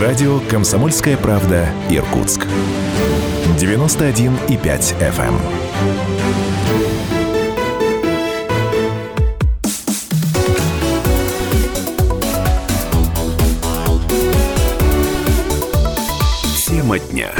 Радио 0.00 0.40
«Комсомольская 0.50 1.16
правда» 1.16 1.70
Иркутск. 1.88 2.42
91,5 3.56 4.94
FM. 5.00 5.34
Тема 16.66 16.98
дня. 16.98 17.30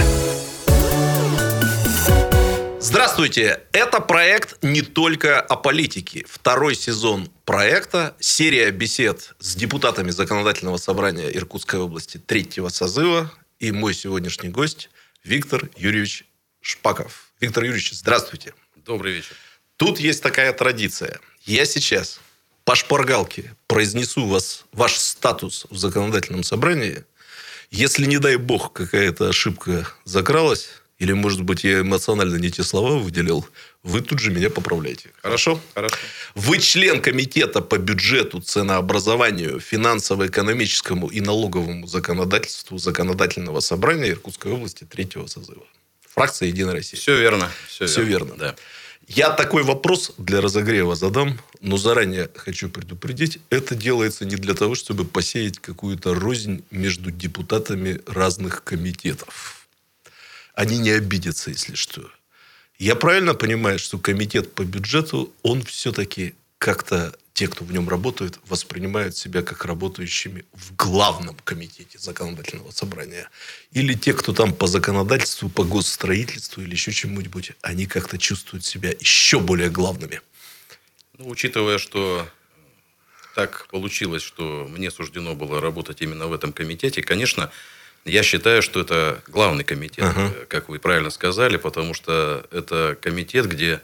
Здравствуйте! 2.81 3.66
Это 3.97 4.05
проект 4.05 4.63
не 4.63 4.83
только 4.83 5.41
о 5.41 5.57
политике. 5.57 6.27
Второй 6.29 6.75
сезон 6.75 7.31
проекта, 7.47 8.15
серия 8.21 8.71
бесед 8.71 9.35
с 9.39 9.57
депутатами 9.57 10.11
Законодательного 10.11 10.77
собрания 10.77 11.31
Иркутской 11.31 11.81
области 11.81 12.19
третьего 12.19 12.69
созыва 12.69 13.33
и 13.59 13.73
мой 13.73 13.95
сегодняшний 13.95 14.51
гость 14.51 14.91
Виктор 15.25 15.71
Юрьевич 15.79 16.27
Шпаков. 16.61 17.33
Виктор 17.41 17.65
Юрьевич, 17.65 17.93
здравствуйте. 17.95 18.53
Добрый 18.85 19.15
вечер. 19.15 19.35
Тут 19.79 19.99
есть 19.99 20.23
такая 20.23 20.53
традиция. 20.53 21.19
Я 21.47 21.65
сейчас 21.65 22.21
по 22.67 22.77
шпаргалке 22.77 23.57
произнесу 23.67 24.27
вас, 24.27 24.67
ваш 24.73 24.97
статус 24.97 25.67
в 25.71 25.79
законодательном 25.79 26.43
собрании. 26.43 27.07
Если, 27.71 28.05
не 28.05 28.19
дай 28.19 28.37
бог, 28.37 28.75
какая-то 28.75 29.31
ошибка 29.31 29.89
закралась, 30.05 30.83
или, 30.99 31.13
может 31.13 31.43
быть, 31.43 31.65
я 31.65 31.81
эмоционально 31.81 32.37
не 32.37 32.51
те 32.51 32.63
слова 32.63 32.99
выделил, 32.99 33.47
вы 33.83 34.01
тут 34.01 34.19
же 34.19 34.31
меня 34.31 34.49
поправляете. 34.51 35.11
Хорошо? 35.23 35.61
Хорошо. 35.75 35.97
Вы 36.35 36.59
член 36.59 37.03
комитета 37.03 37.61
по 37.61 37.77
бюджету, 37.79 38.41
ценообразованию, 38.41 39.61
финансово-экономическому 39.61 41.09
и 41.09 41.21
налоговому 41.21 41.87
законодательству 41.87 42.79
законодательного 42.79 43.61
собрания 43.61 44.11
Иркутской 44.11 44.53
области 44.53 44.85
третьего 44.85 45.27
созыва. 45.27 45.65
Фракция 46.15 46.49
«Единая 46.49 46.75
Россия». 46.75 46.99
Все 46.99 47.17
верно. 47.19 47.51
Все, 47.69 47.87
Все 47.87 48.03
верно. 48.03 48.29
верно. 48.29 48.37
Да. 48.39 48.57
Я 49.07 49.31
такой 49.31 49.63
вопрос 49.63 50.13
для 50.19 50.41
разогрева 50.41 50.97
задам, 50.97 51.39
но 51.61 51.77
заранее 51.77 52.29
хочу 52.35 52.69
предупредить, 52.69 53.39
это 53.51 53.77
делается 53.77 54.25
не 54.25 54.35
для 54.35 54.55
того, 54.55 54.75
чтобы 54.75 55.05
посеять 55.05 55.61
какую-то 55.61 56.15
рознь 56.15 56.65
между 56.73 57.13
депутатами 57.13 58.01
разных 58.07 58.65
комитетов. 58.65 59.56
Они 60.57 60.79
не 60.79 60.91
обидятся, 60.91 61.51
если 61.51 61.75
что. 61.75 62.11
Я 62.79 62.97
правильно 62.97 63.35
понимаю, 63.35 63.79
что 63.79 63.99
комитет 63.99 64.55
по 64.55 64.63
бюджету, 64.65 65.33
он 65.43 65.63
все-таки 65.63 66.35
как-то 66.57 67.15
те, 67.35 67.47
кто 67.47 67.63
в 67.63 67.73
нем 67.73 67.87
работает, 67.91 68.39
воспринимают 68.47 69.15
себя 69.15 69.43
как 69.43 69.67
работающими 69.67 70.47
в 70.55 70.75
главном 70.75 71.37
комитете 71.45 71.99
законодательного 71.99 72.71
собрания. 72.71 73.29
Или 73.73 73.93
те, 73.93 74.15
кто 74.15 74.33
там 74.33 74.55
по 74.55 74.67
законодательству, 74.67 75.51
по 75.51 75.63
госстроительству 75.63 76.63
или 76.63 76.73
еще 76.73 76.91
чему-нибудь, 76.91 77.53
они 77.61 77.85
как-то 77.85 78.17
чувствуют 78.17 78.65
себя 78.65 78.91
еще 78.99 79.41
более 79.41 79.69
главными. 79.69 80.23
Ну, 81.19 81.29
учитывая, 81.29 81.77
что 81.77 82.27
так 83.35 83.69
получилось, 83.71 84.23
что 84.23 84.67
мне 84.71 84.91
суждено 84.91 85.35
было 85.35 85.61
работать 85.61 86.01
именно 86.01 86.29
в 86.29 86.33
этом 86.33 86.55
комитете, 86.55 87.03
конечно, 87.03 87.51
я 88.07 88.23
считаю, 88.23 88.63
что 88.63 88.81
это 88.81 89.21
главный 89.27 89.65
комитет, 89.65 90.05
uh-huh. 90.05 90.47
как 90.47 90.69
вы 90.69 90.79
правильно 90.79 91.11
сказали, 91.11 91.57
потому 91.57 91.93
что 91.93 92.47
это 92.53 92.97
комитет, 93.01 93.47
где 93.47 93.81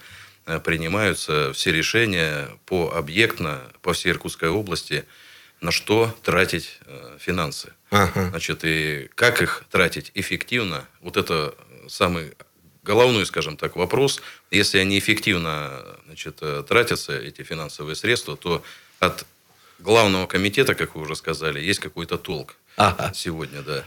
э, 0.46 0.60
принимаются 0.60 1.52
все 1.52 1.72
решения 1.72 2.48
по 2.64 2.92
объектно, 2.94 3.60
по 3.82 3.92
всей 3.92 4.12
Иркутской 4.12 4.48
области, 4.48 5.04
на 5.60 5.72
что 5.72 6.16
тратить 6.22 6.78
э, 6.86 7.18
финансы. 7.18 7.72
Uh-huh. 7.90 8.30
Значит, 8.30 8.60
и 8.64 9.10
как 9.14 9.42
их 9.42 9.64
тратить 9.70 10.12
эффективно, 10.14 10.86
вот 11.00 11.16
это 11.16 11.54
самый 11.88 12.32
головной, 12.84 13.26
скажем 13.26 13.56
так, 13.56 13.76
вопрос. 13.76 14.22
Если 14.50 14.78
они 14.78 14.98
эффективно 14.98 15.84
значит, 16.06 16.38
э, 16.42 16.64
тратятся, 16.68 17.18
эти 17.18 17.42
финансовые 17.42 17.96
средства, 17.96 18.36
то 18.36 18.62
от 19.00 19.26
главного 19.80 20.26
комитета, 20.26 20.74
как 20.74 20.94
вы 20.94 21.02
уже 21.02 21.16
сказали, 21.16 21.60
есть 21.60 21.80
какой-то 21.80 22.18
толк 22.18 22.54
ага. 22.76 23.12
сегодня, 23.14 23.62
да. 23.62 23.84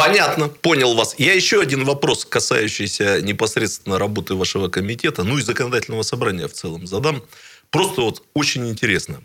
Понятно, 0.00 0.48
понял 0.48 0.94
вас. 0.94 1.14
Я 1.18 1.34
еще 1.34 1.60
один 1.60 1.84
вопрос, 1.84 2.24
касающийся 2.24 3.20
непосредственно 3.20 3.98
работы 3.98 4.34
вашего 4.34 4.68
комитета, 4.68 5.24
ну 5.24 5.36
и 5.36 5.42
законодательного 5.42 6.02
собрания 6.04 6.48
в 6.48 6.54
целом 6.54 6.86
задам. 6.86 7.22
Просто 7.68 8.00
вот 8.00 8.22
очень 8.32 8.66
интересно. 8.66 9.22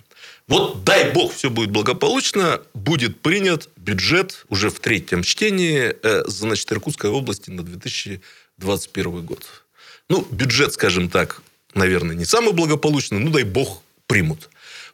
Вот 0.49 0.83
дай 0.83 1.11
бог 1.11 1.33
все 1.33 1.49
будет 1.49 1.71
благополучно, 1.71 2.61
будет 2.73 3.21
принят 3.21 3.69
бюджет 3.77 4.45
уже 4.49 4.69
в 4.69 4.81
третьем 4.81 5.23
чтении, 5.23 5.95
э, 6.03 6.23
значит, 6.27 6.69
Иркутской 6.73 7.09
области 7.09 7.49
на 7.49 7.63
2021 7.63 9.25
год. 9.25 9.45
Ну, 10.09 10.27
бюджет, 10.29 10.73
скажем 10.73 11.09
так, 11.09 11.41
наверное, 11.73 12.15
не 12.15 12.25
самый 12.25 12.51
благополучный, 12.51 13.19
ну 13.19 13.31
дай 13.31 13.43
бог 13.43 13.81
примут. 14.07 14.49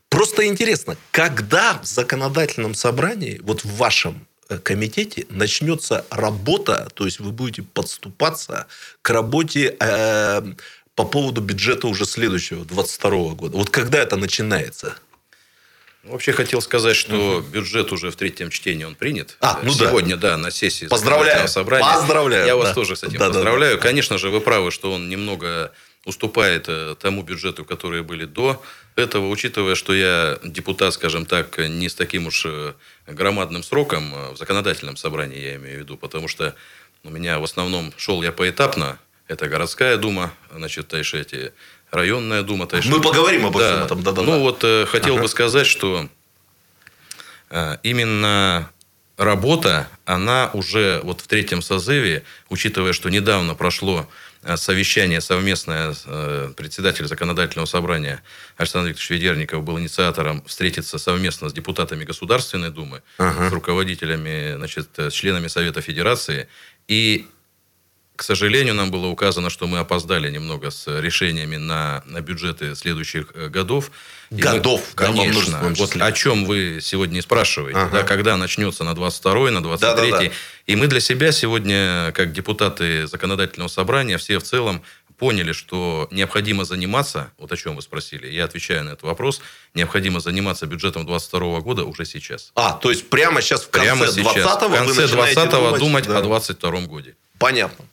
Просто 0.10 0.46
интересно, 0.46 0.96
когда 1.10 1.82
в 1.82 1.88
законодательном 1.88 2.76
собрании, 2.76 3.40
вот 3.44 3.64
в 3.64 3.78
вашем 3.78 4.28
комитете 4.60 5.26
начнется 5.30 6.06
работа, 6.10 6.90
то 6.94 7.06
есть 7.06 7.20
вы 7.20 7.32
будете 7.32 7.64
подступаться 7.64 8.68
к 9.02 9.10
работе 9.10 9.76
э, 9.80 10.42
по 10.96 11.06
поводу 11.06 11.42
бюджета 11.42 11.88
уже 11.88 12.06
следующего, 12.06 12.66
22 12.66 13.10
года. 13.36 13.58
Вот 13.58 13.70
когда 13.70 14.00
это 14.00 14.18
начинается? 14.18 14.96
Вообще 16.04 16.32
хотел 16.32 16.62
сказать, 16.62 16.96
что 16.96 17.38
угу. 17.38 17.48
бюджет 17.48 17.92
уже 17.92 18.10
в 18.10 18.16
третьем 18.16 18.50
чтении 18.50 18.84
он 18.84 18.96
принят. 18.96 19.38
А, 19.40 19.60
ну 19.62 19.72
Сегодня, 19.72 20.18
да. 20.18 20.32
да, 20.32 20.38
на 20.38 20.50
сессии 20.50 20.88
Поздравляю. 20.88 21.48
собрания. 21.48 21.86
Поздравляю. 21.86 22.46
Я 22.46 22.54
да. 22.54 22.58
вас 22.58 22.74
тоже 22.74 22.96
с 22.96 23.04
этим 23.04 23.20
да, 23.20 23.28
поздравляю. 23.28 23.76
Да, 23.76 23.82
да. 23.82 23.88
Конечно 23.88 24.18
же, 24.18 24.30
вы 24.30 24.42
правы, 24.42 24.72
что 24.72 24.92
он 24.92 25.10
немного 25.10 25.72
уступает 26.06 26.66
э, 26.68 26.96
тому 27.00 27.22
бюджету, 27.22 27.66
которые 27.66 28.02
были 28.02 28.26
до 28.26 28.64
этого, 28.96 29.30
учитывая, 29.30 29.76
что 29.76 29.94
я 29.94 30.40
депутат, 30.44 30.94
скажем 30.94 31.26
так, 31.26 31.58
не 31.58 31.90
с 31.90 31.96
таким 31.96 32.28
уж 32.28 32.46
э, 32.46 32.74
громадным 33.08 33.64
сроком 33.64 34.14
э, 34.14 34.32
в 34.32 34.38
законодательном 34.38 34.98
собрании, 34.98 35.40
я 35.40 35.56
имею 35.56 35.78
в 35.78 35.80
виду, 35.82 35.98
потому 35.98 36.28
что 36.28 36.56
у 37.04 37.10
меня 37.10 37.40
в 37.40 37.44
основном 37.44 37.94
шел 37.98 38.22
я 38.22 38.32
поэтапно. 38.32 39.00
Это 39.28 39.48
городская 39.48 39.98
дума, 39.98 40.34
значит, 40.54 40.90
дальше 40.90 41.22
эти 41.22 41.54
районная 41.90 42.42
дума. 42.44 42.68
Дальше... 42.68 42.90
Мы 42.90 43.02
поговорим 43.02 43.46
об 43.46 43.58
да. 43.58 43.86
этом. 43.86 44.04
Да, 44.04 44.12
да, 44.12 44.22
ну, 44.24 44.40
вот 44.40 44.64
э, 44.64 44.86
хотел 44.86 45.16
ага. 45.16 45.24
бы 45.24 45.28
сказать, 45.30 45.68
что 45.68 46.10
э, 47.50 47.78
именно 47.84 48.70
работа, 49.18 49.88
она 50.06 50.50
уже 50.54 51.00
вот 51.04 51.22
в 51.22 51.28
третьем 51.28 51.62
созыве, 51.62 52.24
учитывая, 52.50 52.94
что 52.94 53.10
недавно 53.10 53.56
прошло 53.56 54.10
совещание 54.56 55.22
совместное 55.22 55.94
э, 56.06 56.54
председатель 56.58 57.06
законодательного 57.06 57.66
собрания 57.66 58.24
Александр 58.58 58.90
Викторович 58.90 59.10
Ведерников 59.12 59.64
был 59.64 59.80
инициатором 59.80 60.44
встретиться 60.46 60.98
совместно 60.98 61.50
с 61.50 61.54
депутатами 61.54 62.04
Государственной 62.04 62.72
Думы, 62.72 63.04
ага. 63.18 63.50
с 63.50 63.54
руководителями, 63.54 64.56
значит, 64.56 64.90
с 64.98 65.14
членами 65.14 65.48
Совета 65.48 65.82
Федерации. 65.82 66.48
И 66.88 67.28
к 68.22 68.24
сожалению, 68.24 68.76
нам 68.76 68.92
было 68.92 69.08
указано, 69.08 69.50
что 69.50 69.66
мы 69.66 69.80
опоздали 69.80 70.30
немного 70.30 70.70
с 70.70 70.86
решениями 71.02 71.56
на, 71.56 72.04
на 72.06 72.22
бюджеты 72.22 72.76
следующих 72.76 73.32
э, 73.34 73.48
годов. 73.48 73.90
Годов, 74.30 74.90
мы, 74.92 75.06
конечно. 75.08 75.60
Да, 75.60 75.70
вот 75.76 75.96
о 75.96 76.12
чем 76.12 76.46
вы 76.46 76.82
сегодня 76.84 77.18
и 77.18 77.22
спрашиваете. 77.24 77.80
Ага. 77.80 77.98
Да, 77.98 78.04
когда 78.04 78.38
начнется 78.38 78.84
на 78.84 78.94
22 78.94 79.50
на 79.50 79.64
23 79.64 80.12
да, 80.12 80.18
да, 80.18 80.24
да. 80.26 80.32
И 80.68 80.76
мы 80.76 80.86
для 80.86 81.00
себя 81.00 81.32
сегодня, 81.32 82.12
как 82.12 82.32
депутаты 82.32 83.08
законодательного 83.08 83.70
собрания, 83.70 84.20
все 84.20 84.38
в 84.38 84.44
целом 84.44 84.84
поняли, 85.18 85.52
что 85.52 86.08
необходимо 86.12 86.64
заниматься, 86.64 87.32
вот 87.40 87.52
о 87.52 87.58
чем 87.58 87.76
вы 87.76 87.82
спросили, 87.82 88.28
я 88.28 88.44
отвечаю 88.46 88.84
на 88.84 88.90
этот 88.90 89.02
вопрос, 89.02 89.42
необходимо 89.74 90.20
заниматься 90.20 90.68
бюджетом 90.68 91.08
22 91.08 91.62
года 91.62 91.86
уже 91.86 92.06
сейчас. 92.06 92.52
А, 92.54 92.74
то 92.74 92.92
есть 92.92 93.10
прямо 93.10 93.42
сейчас 93.42 93.64
в 93.64 93.72
конце 93.72 94.22
20-го 94.22 94.70
В 94.70 94.78
конце 94.78 95.08
20 95.08 95.50
думать, 95.50 95.80
думать 95.80 96.08
да. 96.08 96.20
о 96.20 96.22
22 96.22 96.82
годе. 96.82 97.16
Понятно. 97.40 97.86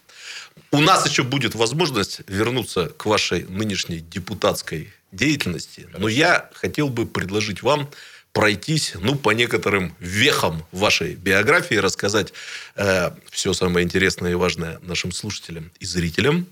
У 0.70 0.80
нас 0.80 1.08
еще 1.08 1.22
будет 1.22 1.54
возможность 1.54 2.20
вернуться 2.26 2.88
к 2.96 3.06
вашей 3.06 3.44
нынешней 3.44 4.00
депутатской 4.00 4.92
деятельности. 5.12 5.80
Хорошо. 5.80 5.98
Но 5.98 6.08
я 6.08 6.50
хотел 6.54 6.88
бы 6.88 7.06
предложить 7.06 7.62
вам 7.62 7.88
пройтись, 8.32 8.92
ну, 9.00 9.16
по 9.16 9.30
некоторым 9.30 9.94
вехам 9.98 10.64
вашей 10.70 11.14
биографии, 11.14 11.74
рассказать 11.74 12.32
э, 12.76 13.10
все 13.30 13.52
самое 13.52 13.84
интересное 13.84 14.32
и 14.32 14.34
важное 14.34 14.78
нашим 14.82 15.12
слушателям 15.12 15.72
и 15.80 15.84
зрителям. 15.84 16.46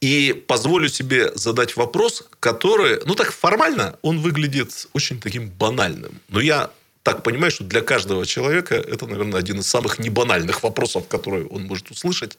И 0.00 0.32
позволю 0.46 0.88
себе 0.88 1.32
задать 1.34 1.76
вопрос, 1.76 2.24
который, 2.40 3.00
ну, 3.06 3.14
так 3.14 3.32
формально, 3.32 3.98
он 4.02 4.20
выглядит 4.20 4.86
очень 4.92 5.20
таким 5.20 5.48
банальным. 5.48 6.20
Но 6.28 6.40
я 6.40 6.70
так 7.04 7.22
понимаю, 7.22 7.50
что 7.50 7.64
для 7.64 7.82
каждого 7.82 8.26
человека 8.26 8.74
это, 8.74 9.06
наверное, 9.06 9.38
один 9.38 9.60
из 9.60 9.68
самых 9.68 9.98
небанальных 9.98 10.62
вопросов, 10.62 11.06
которые 11.06 11.46
он 11.46 11.64
может 11.64 11.90
услышать. 11.90 12.38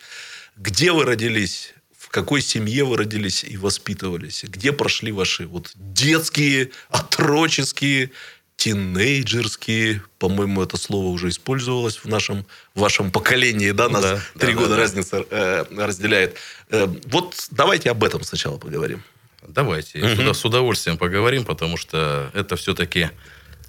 Где 0.58 0.92
вы 0.92 1.06
родились? 1.06 1.74
В 1.96 2.10
какой 2.10 2.42
семье 2.42 2.84
вы 2.84 2.98
родились 2.98 3.44
и 3.44 3.58
воспитывались? 3.58 4.44
Где 4.44 4.72
прошли 4.72 5.12
ваши 5.12 5.46
вот 5.46 5.72
детские, 5.76 6.72
отроческие 6.90 8.10
тинейджерские, 8.58 10.02
по-моему, 10.18 10.64
это 10.64 10.78
слово 10.78 11.08
уже 11.08 11.30
использовалось 11.30 11.98
в 11.98 12.06
нашем 12.06 12.48
в 12.74 12.80
вашем 12.80 13.12
поколении, 13.12 13.70
да, 13.72 13.90
нас 13.90 14.02
Да, 14.02 14.22
три 14.40 14.54
да, 14.54 14.60
года 14.60 14.70
да, 14.70 14.78
разница 14.78 15.26
э, 15.30 15.66
разделяет. 15.78 16.38
Э, 16.70 16.88
вот 17.06 17.48
давайте 17.52 17.92
об 17.92 18.04
этом 18.04 18.24
сначала 18.24 18.58
поговорим. 18.58 19.04
Давайте 19.48 20.16
туда 20.16 20.34
с 20.34 20.44
удовольствием 20.44 20.98
поговорим, 20.98 21.46
потому 21.46 21.78
что 21.78 22.32
это 22.34 22.56
все-таки 22.56 23.12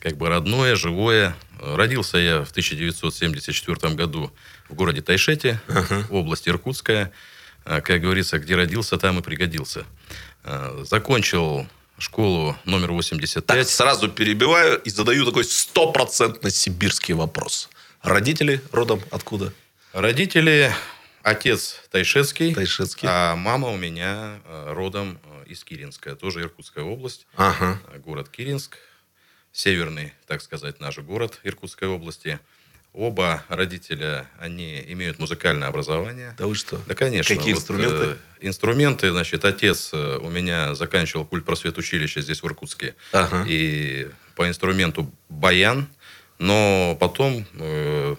как 0.07 0.17
бы 0.19 0.29
родное, 0.29 0.77
живое. 0.77 1.35
Родился 1.59 2.19
я 2.19 2.45
в 2.45 2.51
1974 2.53 3.95
году 3.95 4.31
в 4.69 4.75
городе 4.75 5.03
Тайшете, 5.03 5.61
область 6.11 6.47
Иркутская. 6.49 7.11
А, 7.65 7.81
Как 7.81 8.01
говорится, 8.03 8.39
где 8.39 8.55
родился, 8.55 8.99
там 8.99 9.19
и 9.19 9.23
пригодился. 9.23 9.85
А, 10.45 10.85
Закончил 10.89 11.67
школу 11.99 12.57
номер 12.65 12.93
85. 12.93 13.45
Так, 13.47 13.67
сразу 13.69 14.09
перебиваю 14.09 14.79
и 14.81 14.91
задаю 14.91 15.25
такой 15.25 15.43
стопроцентно 15.43 16.51
сибирский 16.51 17.15
вопрос. 17.15 17.69
Родители 18.01 18.61
родом 18.71 19.03
откуда? 19.11 19.53
Родители, 19.93 20.73
отец 21.25 21.81
Тайшетский, 21.91 22.55
Тайшетский. 22.55 23.09
а 23.11 23.35
мама 23.35 23.71
у 23.71 23.77
меня 23.77 24.39
э, 24.45 24.73
родом 24.73 25.19
из 25.47 25.65
Киринска, 25.65 26.15
тоже 26.15 26.43
Иркутская 26.43 26.85
область, 26.85 27.27
Ага. 27.37 27.81
город 28.05 28.29
Киринск, 28.29 28.77
северный, 29.57 30.13
так 30.27 30.43
сказать, 30.43 30.81
наш 30.81 30.99
город 30.99 31.41
Иркутской 31.43 31.89
области. 31.89 32.39
Оба 32.93 33.43
родителя, 33.49 34.27
они 34.39 34.83
имеют 34.89 35.19
музыкальное 35.19 35.69
образование. 35.69 36.35
Да 36.39 36.47
вы 36.47 36.55
что? 36.55 36.81
Да, 36.87 36.95
конечно. 36.95 37.35
Какие 37.35 37.55
Вот, 37.55 37.61
инструменты? 37.61 37.97
э, 38.05 38.17
инструменты, 38.41 39.11
значит, 39.11 39.45
отец 39.45 39.91
э, 39.93 40.19
у 40.19 40.29
меня 40.31 40.75
заканчивал 40.75 41.25
культ 41.25 41.45
просвет 41.45 41.77
училище 41.79 42.21
здесь, 42.21 42.43
в 42.43 42.47
Иркутске. 42.47 42.95
Ага. 43.13 43.45
И 43.49 44.09
по 44.35 44.47
инструменту 44.49 45.11
баян, 45.29 45.89
но 46.39 46.97
потом 47.01 47.47
э, 47.55 48.17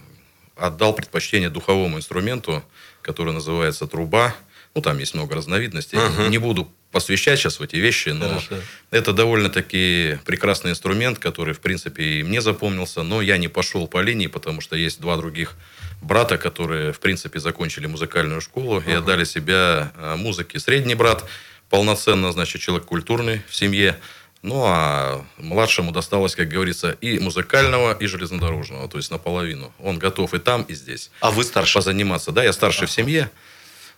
отдал 0.56 0.94
предпочтение 0.94 1.50
духовому 1.50 1.98
инструменту, 1.98 2.64
который 3.02 3.34
называется 3.34 3.86
труба. 3.88 4.36
Ну, 4.78 4.82
там 4.82 5.00
есть 5.00 5.16
много 5.16 5.34
разновидностей. 5.34 5.98
Ага. 5.98 6.28
Не 6.28 6.38
буду 6.38 6.72
посвящать 6.92 7.40
сейчас 7.40 7.60
в 7.60 7.64
эти 7.64 7.78
вещи, 7.78 8.10
но 8.10 8.28
Хорошо. 8.30 8.58
это 8.92 9.12
довольно-таки 9.12 10.20
прекрасный 10.24 10.70
инструмент, 10.70 11.18
который, 11.18 11.56
в 11.56 11.62
принципе, 11.62 12.04
и 12.04 12.24
мне 12.24 12.42
запомнился, 12.42 13.02
но 13.02 13.24
я 13.24 13.38
не 13.38 13.48
пошел 13.48 13.88
по 13.88 14.02
линии, 14.02 14.28
потому 14.28 14.62
что 14.62 14.76
есть 14.76 15.02
два 15.02 15.18
других 15.18 15.56
брата, 16.04 16.38
которые, 16.38 16.94
в 16.94 17.00
принципе, 17.00 17.40
закончили 17.40 17.88
музыкальную 17.88 18.40
школу 18.40 18.80
и 18.86 18.92
отдали 18.92 19.24
себя 19.24 19.92
а, 19.96 20.16
музыке. 20.16 20.60
Средний 20.60 20.94
брат 20.94 21.26
полноценно, 21.72 22.32
значит, 22.32 22.62
человек 22.62 22.86
культурный 22.86 23.42
в 23.50 23.56
семье. 23.56 23.98
Ну, 24.44 24.62
а 24.64 25.26
младшему 25.38 25.92
досталось, 25.92 26.36
как 26.36 26.50
говорится, 26.50 26.92
и 27.02 27.18
музыкального, 27.18 27.94
и 27.94 28.06
железнодорожного, 28.06 28.88
то 28.88 28.98
есть 28.98 29.10
наполовину. 29.10 29.74
Он 29.80 29.98
готов 29.98 30.36
и 30.36 30.38
там, 30.38 30.62
и 30.62 30.76
здесь 30.76 31.10
А 31.20 31.32
вы 31.32 31.44
старше? 31.44 31.74
позаниматься. 31.80 32.32
Да, 32.32 32.44
я 32.44 32.54
старший 32.54 32.86
в 32.86 32.92
семье, 32.92 33.32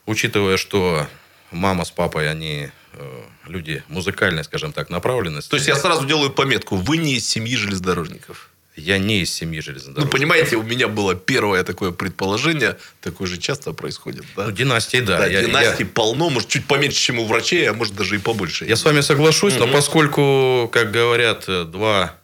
учитывая, 0.09 0.57
что 0.57 1.07
мама 1.51 1.85
с 1.85 1.91
папой, 1.91 2.29
они 2.29 2.69
э, 2.93 3.21
люди 3.47 3.83
музыкальной, 3.87 4.43
скажем 4.43 4.73
так, 4.73 4.89
направленности. 4.89 5.49
То 5.49 5.55
есть 5.57 5.67
я 5.67 5.75
сразу 5.75 6.05
делаю 6.05 6.31
пометку. 6.31 6.75
Вы 6.75 6.97
не 6.97 7.13
из 7.15 7.27
семьи 7.29 7.55
железнодорожников. 7.55 8.49
Я 8.75 8.97
не 8.97 9.21
из 9.21 9.33
семьи 9.33 9.57
Ну, 9.57 9.61
железнодорожников. 9.63 10.11
понимаете, 10.19 10.55
у 10.55 10.63
меня 10.63 10.87
было 10.87 11.13
первое 11.13 11.63
такое 11.63 11.91
предположение. 11.91 12.77
Такое 13.01 13.27
же 13.27 13.37
часто 13.37 13.73
происходит, 13.73 14.23
да? 14.37 14.45
Ну, 14.45 14.51
династии, 14.51 15.01
да. 15.01 15.17
Да, 15.17 15.25
Я- 15.27 15.41
я- 15.41 15.47
династий 15.47 15.85
полно, 15.85 16.29
может, 16.29 16.47
чуть 16.49 16.65
поменьше, 16.65 16.97
чем 16.97 17.19
у 17.19 17.25
врачей, 17.25 17.69
а 17.69 17.73
может, 17.73 17.95
даже 17.95 18.15
и 18.15 18.19
побольше. 18.19 18.65
Я 18.65 18.75
с 18.77 18.85
вами 18.85 19.01
соглашусь, 19.01 19.55
но 19.57 19.67
поскольку, 19.67 20.69
как 20.71 20.91
говорят, 20.91 21.43
э, 21.47 21.65
два 21.65 22.15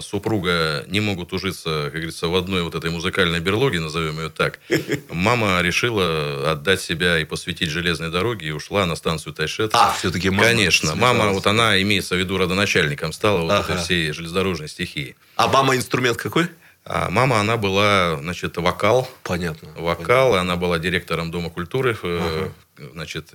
супруга 0.00 0.84
не 0.88 1.00
могут 1.00 1.32
ужиться, 1.32 1.84
как 1.84 1.92
говорится, 1.94 2.28
в 2.28 2.34
одной 2.34 2.62
вот 2.62 2.74
этой 2.74 2.90
музыкальной 2.90 3.40
берлоге, 3.40 3.80
назовем 3.80 4.18
ее 4.18 4.30
так, 4.30 4.60
мама 5.10 5.60
решила 5.62 6.52
отдать 6.52 6.80
себя 6.80 7.18
и 7.18 7.24
посвятить 7.24 7.70
железной 7.70 8.10
дороге 8.10 8.48
и 8.48 8.50
ушла 8.50 8.86
на 8.86 8.96
станцию 8.96 9.34
Тайшет. 9.34 9.70
А, 9.74 9.92
все-таки 9.98 10.30
мама 10.30 10.44
Конечно. 10.44 10.94
Мама, 10.94 11.30
вот 11.30 11.46
она, 11.46 11.80
имеется 11.82 12.14
в 12.14 12.18
виду, 12.18 12.38
родоначальником 12.38 13.12
стала 13.12 13.40
вот 13.42 13.50
Ага. 13.50 13.72
этой 13.74 13.82
всей 13.82 14.12
железнодорожной 14.12 14.68
стихии. 14.68 15.16
А 15.36 15.48
мама 15.48 15.76
инструмент 15.76 16.16
какой? 16.16 16.48
А 16.86 17.08
мама, 17.10 17.40
она 17.40 17.56
была, 17.56 18.18
значит, 18.20 18.56
вокал, 18.58 19.08
Понятно. 19.22 19.70
вокал, 19.76 20.34
она 20.34 20.56
была 20.56 20.78
директором 20.78 21.30
Дома 21.30 21.48
культуры, 21.48 21.96
э, 22.02 22.48
значит, 22.92 23.30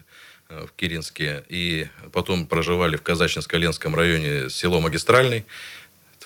э, 0.50 0.66
в 0.68 0.80
Киринске, 0.80 1.44
и 1.50 1.88
потом 2.13 2.46
проживали 2.46 2.96
в 2.96 3.01
Казачинско-Ленском 3.01 3.96
районе 3.96 4.51
село 4.51 4.80
Магистральный, 4.81 5.46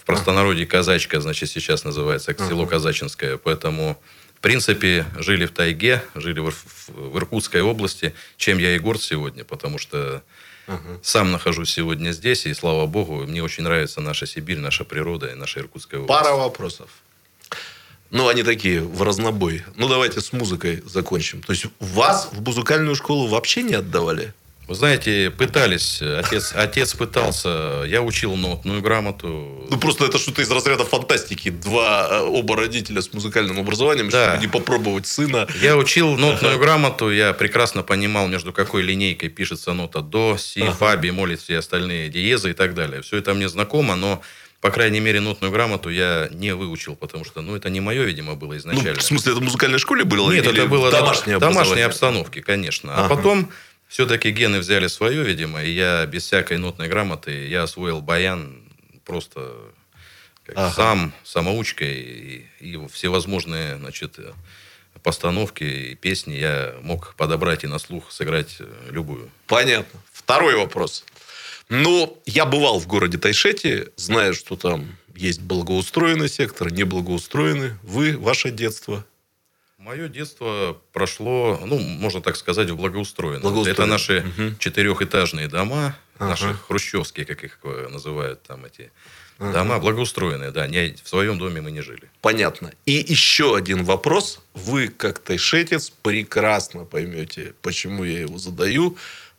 в 0.04 0.06
простонародье 0.06 0.66
Казачка, 0.66 1.22
значит, 1.22 1.50
сейчас 1.50 1.86
называется 1.86 2.36
село 2.38 2.66
Казачинское, 2.66 3.38
поэтому, 3.38 3.98
в 4.36 4.42
принципе, 4.42 5.06
жили 5.18 5.46
в 5.46 5.52
тайге, 5.52 6.04
жили 6.14 6.42
в, 6.42 6.54
в 6.90 7.18
Иркутской 7.18 7.62
области, 7.62 8.14
чем 8.36 8.58
я 8.58 8.76
и 8.76 8.80
горд 8.80 9.02
сегодня, 9.02 9.46
потому 9.46 9.78
что 9.78 10.22
сам 11.02 11.32
нахожусь 11.32 11.72
сегодня 11.72 12.12
здесь, 12.12 12.46
и 12.46 12.54
слава 12.54 12.86
богу, 12.86 13.26
мне 13.26 13.42
очень 13.42 13.64
нравится 13.64 14.02
наша 14.02 14.26
Сибирь, 14.26 14.60
наша 14.60 14.84
природа 14.84 15.28
и 15.28 15.36
наша 15.36 15.62
Иркутская 15.62 16.02
область. 16.02 16.22
Пара 16.22 16.36
вопросов. 16.36 16.90
Ну, 18.12 18.28
они 18.28 18.44
такие, 18.44 18.82
в 18.82 19.02
разнобой. 19.04 19.64
Ну, 19.76 19.88
давайте 19.88 20.20
с 20.20 20.34
музыкой 20.34 20.84
закончим. 20.86 21.42
То 21.42 21.54
есть, 21.54 21.66
вас 21.80 22.30
в 22.32 22.42
музыкальную 22.44 22.96
школу 22.96 23.28
вообще 23.28 23.64
не 23.64 23.74
отдавали? 23.74 24.34
Вы 24.66 24.76
знаете, 24.76 25.30
пытались, 25.30 26.02
отец, 26.02 26.54
отец 26.56 26.94
пытался, 26.94 27.84
я 27.86 28.02
учил 28.02 28.36
нотную 28.38 28.82
грамоту. 28.82 29.68
Ну, 29.70 29.78
просто 29.78 30.06
это 30.06 30.18
что-то 30.18 30.42
из 30.42 30.50
разряда 30.50 30.86
фантастики. 30.86 31.50
Два, 31.50 32.08
э, 32.10 32.20
оба 32.22 32.56
родителя 32.56 33.02
с 33.02 33.12
музыкальным 33.12 33.60
образованием, 33.60 34.08
Да. 34.10 34.30
чтобы 34.30 34.42
не 34.42 34.48
попробовать 34.48 35.06
сына. 35.06 35.48
Я 35.62 35.76
учил 35.76 36.16
нотную 36.16 36.58
грамоту, 36.60 37.12
я 37.12 37.34
прекрасно 37.34 37.84
понимал, 37.84 38.28
между 38.30 38.54
какой 38.54 38.84
линейкой 38.84 39.28
пишется 39.28 39.74
нота 39.74 40.00
до, 40.00 40.38
си, 40.38 40.64
фа, 40.80 40.96
бемоль 40.96 41.36
все 41.38 41.58
остальные 41.58 42.08
диезы 42.08 42.52
и 42.52 42.54
так 42.54 42.74
далее. 42.74 43.02
Все 43.02 43.18
это 43.18 43.34
мне 43.34 43.50
знакомо, 43.50 43.96
но, 43.98 44.22
по 44.62 44.72
крайней 44.72 45.02
мере, 45.02 45.20
нотную 45.20 45.52
грамоту 45.52 45.90
я 45.90 46.30
не 46.32 46.56
выучил, 46.56 46.96
потому 46.96 47.26
что, 47.26 47.42
ну, 47.42 47.54
это 47.58 47.70
не 47.70 47.82
мое, 47.82 48.04
видимо, 48.04 48.36
было 48.36 48.54
Ну, 48.54 48.58
изначально. 48.60 49.00
в 49.02 49.04
смысле, 49.04 49.34
это 49.34 49.42
в 49.42 49.44
музыкальной 49.44 49.80
школе 49.80 50.06
было? 50.06 50.32
Нет, 50.32 50.46
или 50.46 50.60
это 50.62 50.68
было 50.68 50.90
домашнее 50.90 51.38
домашней 51.38 51.82
обстановке, 51.82 52.42
конечно. 52.42 52.94
А 52.96 53.06
Ага. 53.08 53.16
потом 53.18 53.50
все-таки 53.94 54.32
гены 54.32 54.58
взяли 54.58 54.88
свое, 54.88 55.24
видимо, 55.24 55.64
и 55.64 55.70
я 55.70 56.08
без 56.08 56.24
всякой 56.24 56.58
нотной 56.58 56.88
грамоты, 56.88 57.46
я 57.48 57.62
освоил 57.62 58.02
баян 58.02 58.64
просто 59.06 59.56
как 60.44 60.58
Ага. 60.58 60.74
сам, 60.74 61.14
самоучкой, 61.24 62.02
и, 62.02 62.48
и 62.60 62.88
всевозможные, 62.88 63.78
значит, 63.78 64.18
постановки 65.04 65.64
и 65.64 65.96
песни 65.96 66.34
я 66.34 66.74
мог 66.82 67.14
подобрать 67.18 67.66
и 67.66 67.68
на 67.68 67.78
слух 67.78 68.12
сыграть 68.12 68.56
э, 68.60 68.66
любую. 68.90 69.30
Понятно. 69.46 70.00
Второй 70.12 70.56
вопрос. 70.56 71.06
Ну, 71.70 72.20
я 72.26 72.46
бывал 72.46 72.80
в 72.80 72.88
городе 72.88 73.20
Тайшете, 73.20 73.90
знаю, 73.96 74.34
что 74.34 74.56
там 74.56 74.98
есть 75.16 75.42
благоустроенный 75.42 76.30
сектор, 76.30 76.72
неблагоустроенный. 76.74 77.74
Вы, 77.84 78.18
ваше 78.18 78.50
детство. 78.50 79.06
Мое 79.84 80.08
детство 80.08 80.78
прошло, 80.94 81.60
ну, 81.66 81.78
можно 81.78 82.22
так 82.22 82.38
сказать, 82.38 82.70
в 82.70 82.78
благоустроенном. 82.78 83.42
Благоустроено. 83.42 83.74
Это 83.74 83.86
наши 83.86 84.22
Мгм. 84.22 84.58
четырехэтажные 84.58 85.50
дома, 85.50 85.98
Ага. 86.18 86.30
наши 86.30 86.54
хрущевские, 86.54 87.26
как 87.26 87.44
их 87.44 87.60
э, 87.64 87.90
называют 87.92 88.42
там 88.44 88.64
эти 88.64 88.92
дома, 89.40 89.80
благоустроенные, 89.80 90.52
да. 90.52 90.68
Не, 90.68 90.96
в 91.04 91.10
своем 91.10 91.38
доме 91.38 91.60
мы 91.60 91.70
не 91.72 91.82
жили. 91.82 92.10
Понятно. 92.22 92.72
И 92.86 92.94
еще 92.94 93.58
один 93.58 93.84
вопрос. 93.84 94.40
Вы, 94.54 94.88
как 94.88 95.20
тайшетец, 95.20 95.90
прекрасно 95.90 96.86
поймете, 96.86 97.54
почему 97.62 98.06
я 98.06 98.22
его 98.22 98.38
задаю. 98.38 98.96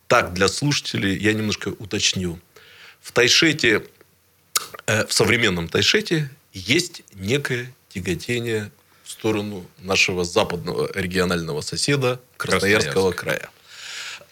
Так, 0.08 0.34
для 0.34 0.48
слушателей 0.48 1.16
я 1.16 1.32
немножко 1.32 1.68
уточню. 1.68 2.38
В 3.00 3.12
Тайшете, 3.12 3.86
э, 4.86 5.06
в 5.06 5.12
современном 5.14 5.68
Тайшете 5.68 6.28
есть 6.52 7.02
некое 7.14 7.72
тяготение 7.88 8.70
сторону 9.24 9.64
нашего 9.78 10.22
западного 10.22 10.90
регионального 10.94 11.62
соседа 11.62 12.20
Красноярского 12.36 13.10
Красноярск. 13.12 13.20
края. 13.20 13.50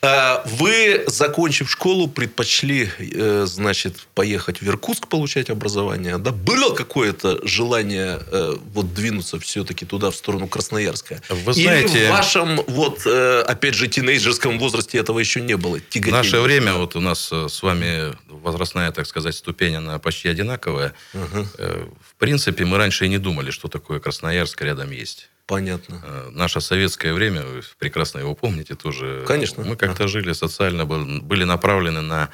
Э, 0.05 0.43
Вы, 0.47 1.05
закончив 1.07 1.71
школу, 1.71 2.09
предпочли, 2.09 2.91
э, 2.99 3.45
значит, 3.47 3.95
поехать 4.15 4.61
в 4.61 4.67
Иркутск 4.69 5.07
получать 5.07 5.49
образование. 5.49 6.19
Да? 6.19 6.33
Было 6.33 6.75
какое-то 6.75 7.39
желание 7.47 8.19
э, 8.33 8.57
вот 8.75 8.93
двинуться 8.95 9.39
все-таки 9.39 9.87
туда, 9.87 10.11
в 10.11 10.17
сторону 10.17 10.49
Красноярска? 10.49 11.23
Вы 11.29 11.53
Или 11.53 11.63
знаете- 11.63 12.07
в 12.09 12.11
вашем, 12.11 12.57
вот, 12.67 13.03
э, 13.07 13.43
опять 13.47 13.75
же, 13.75 13.87
тинейджерском 13.87 14.59
возрасте 14.59 14.99
этого 14.99 15.21
еще 15.21 15.41
не 15.41 15.57
было? 15.57 15.79
В 15.95 16.07
наше 16.09 16.41
время, 16.41 16.75
вот 16.75 16.97
у 16.97 17.01
нас 17.01 17.31
с 17.33 17.63
вами 17.63 18.13
возрастная, 18.29 18.91
так 18.91 19.07
сказать, 19.07 19.37
ступень, 19.37 19.77
она 19.77 19.99
почти 20.01 20.29
одинаковая. 20.29 20.95
Э, 21.15 21.87
В 22.11 22.15
принципе, 22.19 22.65
мы 22.65 22.77
раньше 22.77 23.07
и 23.07 23.09
не 23.09 23.19
думали, 23.19 23.51
что 23.53 23.69
такое 23.69 24.01
Красноярск 24.01 24.63
рядом 24.63 24.91
есть. 24.91 25.29
Понятно. 25.47 26.01
Э, 26.05 26.31
Наше 26.33 26.61
советское 26.61 27.13
время, 27.13 27.43
вы 27.43 27.63
прекрасно 27.79 28.19
его 28.21 28.35
помните 28.35 28.75
тоже. 28.75 29.25
Конечно. 29.27 29.65
Мы 29.65 29.77
как-то 29.77 30.09
жили 30.09 30.33
социально, 30.33 30.85
был- 30.87 31.21
были 31.23 31.45
направлены 31.45 32.01
на 32.01 32.31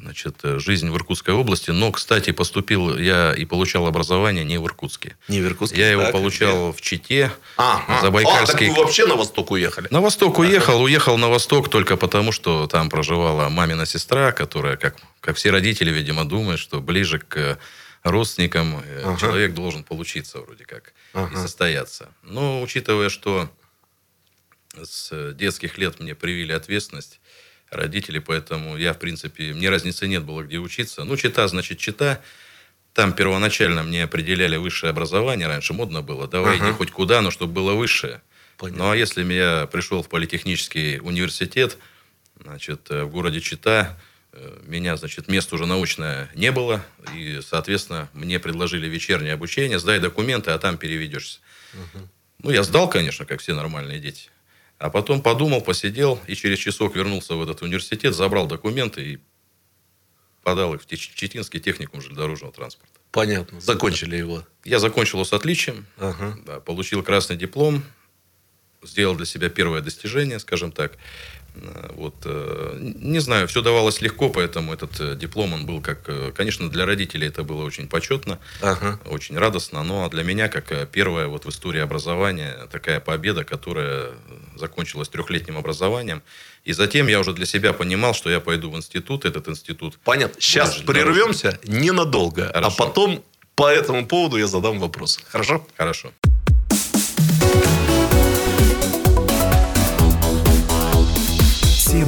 значит, 0.00 0.36
жизнь 0.42 0.88
в 0.90 0.96
Иркутской 0.96 1.34
области. 1.34 1.70
Но, 1.70 1.92
кстати, 1.92 2.30
поступил 2.30 2.96
я 2.98 3.34
и 3.34 3.44
получал 3.44 3.86
образование 3.86 4.42
не 4.44 4.58
в 4.58 4.64
Иркутске. 4.64 5.16
Не 5.28 5.40
в 5.42 5.46
Иркутске? 5.46 5.78
Я 5.80 5.90
его 5.90 6.02
Так, 6.04 6.12
получал 6.12 6.72
в 6.72 6.80
Чите, 6.80 7.30
А, 7.58 7.82
а, 7.86 8.00
Забайкальский. 8.02 8.66
а, 8.66 8.68
так 8.68 8.76
вы 8.78 8.82
вообще 8.84 9.06
на 9.06 9.16
восток 9.16 9.50
уехали? 9.50 9.86
На 9.90 10.00
восток 10.00 10.38
уехал, 10.38 10.80
уехал 10.80 11.18
на 11.18 11.28
восток 11.28 11.68
только 11.68 11.98
потому, 11.98 12.32
что 12.32 12.66
там 12.68 12.88
проживала 12.88 13.50
мамина 13.50 13.84
сестра, 13.84 14.32
которая, 14.32 14.76
как, 14.78 14.96
как 15.20 15.36
все 15.36 15.50
родители, 15.50 15.90
видимо, 15.90 16.24
думают, 16.24 16.58
что 16.58 16.80
ближе 16.80 17.18
к 17.18 17.58
родственникам 18.10 18.80
э, 18.84 19.02
Ага. 19.04 19.18
человек 19.20 19.54
должен 19.54 19.84
получиться 19.84 20.38
вроде 20.40 20.64
как 20.64 20.88
и 20.88 20.92
Ага. 21.14 21.36
состояться. 21.42 22.10
Но 22.22 22.62
учитывая, 22.62 23.08
что 23.08 23.50
с 24.80 25.32
детских 25.34 25.78
лет 25.78 25.98
мне 26.00 26.14
привили 26.14 26.52
ответственность 26.52 27.20
родители, 27.70 28.18
поэтому 28.18 28.76
я, 28.76 28.92
в 28.92 28.98
принципе, 28.98 29.52
мне 29.52 29.68
разницы 29.70 30.06
нет 30.06 30.24
было, 30.24 30.42
где 30.42 30.58
учиться. 30.58 31.04
Ну, 31.04 31.16
чита, 31.16 31.46
значит, 31.48 31.78
чита. 31.78 32.20
Там 32.94 33.12
первоначально 33.12 33.82
мне 33.82 34.04
определяли 34.04 34.56
высшее 34.56 34.90
образование. 34.90 35.46
Раньше 35.46 35.72
модно 35.72 36.02
было. 36.02 36.26
Давай 36.26 36.56
Ага. 36.56 36.68
иди 36.68 36.72
хоть 36.76 36.90
куда, 36.90 37.20
но 37.22 37.30
чтобы 37.30 37.52
было 37.52 37.74
высшее. 37.74 38.22
Понятно. 38.56 38.84
Ну, 38.84 38.90
а 38.90 38.96
если 38.96 39.22
я 39.32 39.68
пришел 39.70 40.02
в 40.02 40.08
политехнический 40.08 40.98
университет, 40.98 41.78
значит, 42.42 42.90
э, 42.90 43.04
в 43.04 43.10
городе 43.10 43.40
Чита, 43.40 43.98
меня, 44.62 44.96
значит, 44.96 45.28
мест 45.28 45.52
уже 45.52 45.66
научное 45.66 46.30
не 46.34 46.52
было, 46.52 46.84
и, 47.14 47.40
соответственно, 47.42 48.08
мне 48.12 48.38
предложили 48.38 48.86
вечернее 48.86 49.34
обучение, 49.34 49.78
сдай 49.78 49.98
документы, 49.98 50.50
а 50.50 50.58
там 50.58 50.78
переведешься. 50.78 51.40
Ну, 52.40 52.50
я 52.50 52.62
сдал, 52.62 52.88
конечно, 52.88 53.24
как 53.24 53.40
все 53.40 53.54
нормальные 53.54 53.98
дети. 53.98 54.30
А 54.78 54.90
потом 54.90 55.22
подумал, 55.22 55.60
посидел, 55.60 56.20
и 56.28 56.36
через 56.36 56.58
часок 56.58 56.94
вернулся 56.94 57.34
в 57.34 57.42
этот 57.42 57.62
университет, 57.62 58.14
забрал 58.14 58.46
документы 58.46 59.02
и 59.04 59.18
подал 60.44 60.74
их 60.74 60.82
в 60.82 60.86
Читинский 60.86 61.58
техникум 61.60 62.00
железнодорожного 62.00 62.52
транспорта. 62.52 62.92
Понятно. 63.10 63.60
Закончили 63.60 64.16
его. 64.16 64.46
Я 64.64 64.78
закончил 64.78 65.18
его 65.18 65.24
с 65.24 65.32
отличием, 65.32 65.86
Ага. 65.96 66.38
да, 66.46 66.60
получил 66.60 67.02
красный 67.02 67.36
диплом, 67.36 67.82
сделал 68.82 69.16
для 69.16 69.26
себя 69.26 69.48
первое 69.48 69.80
достижение, 69.80 70.38
скажем 70.38 70.70
так. 70.70 70.96
Э, 71.62 71.90
Вот, 71.94 72.14
э, 72.24 72.76
не 72.80 73.18
знаю, 73.20 73.46
все 73.48 73.62
давалось 73.62 74.00
легко, 74.00 74.28
поэтому 74.28 74.72
этот 74.72 75.00
э, 75.00 75.16
диплом, 75.16 75.52
он 75.52 75.66
был 75.66 75.80
как, 75.80 75.98
конечно, 76.34 76.70
для 76.70 76.86
родителей 76.86 77.28
это 77.28 77.42
было 77.42 77.64
очень 77.64 77.88
почетно, 77.88 78.38
Ага. 78.62 78.98
очень 79.06 79.36
радостно, 79.38 79.82
но 79.82 80.08
для 80.08 80.22
меня, 80.22 80.48
как 80.48 80.88
первая 80.90 81.26
вот 81.26 81.44
в 81.44 81.48
истории 81.48 81.80
образования, 81.80 82.68
такая 82.70 83.00
победа, 83.00 83.44
которая 83.44 84.10
закончилась 84.56 85.08
трехлетним 85.08 85.56
образованием. 85.56 86.22
И 86.64 86.72
затем 86.72 87.08
я 87.08 87.20
уже 87.20 87.32
для 87.32 87.46
себя 87.46 87.72
понимал, 87.72 88.14
что 88.14 88.30
я 88.30 88.40
пойду 88.40 88.70
в 88.70 88.76
институт, 88.76 89.24
этот 89.24 89.48
институт 89.48 89.98
Понятно. 90.04 90.40
Сейчас 90.40 90.76
прервемся 90.76 91.58
ненадолго, 91.64 92.50
а 92.50 92.52
Хорошо. 92.52 92.76
потом 92.76 93.24
по 93.54 93.68
этому 93.68 94.06
поводу 94.06 94.36
я 94.36 94.46
задам 94.46 94.78
вопрос. 94.78 95.20
Хорошо? 95.30 95.66
Хорошо. 95.76 96.12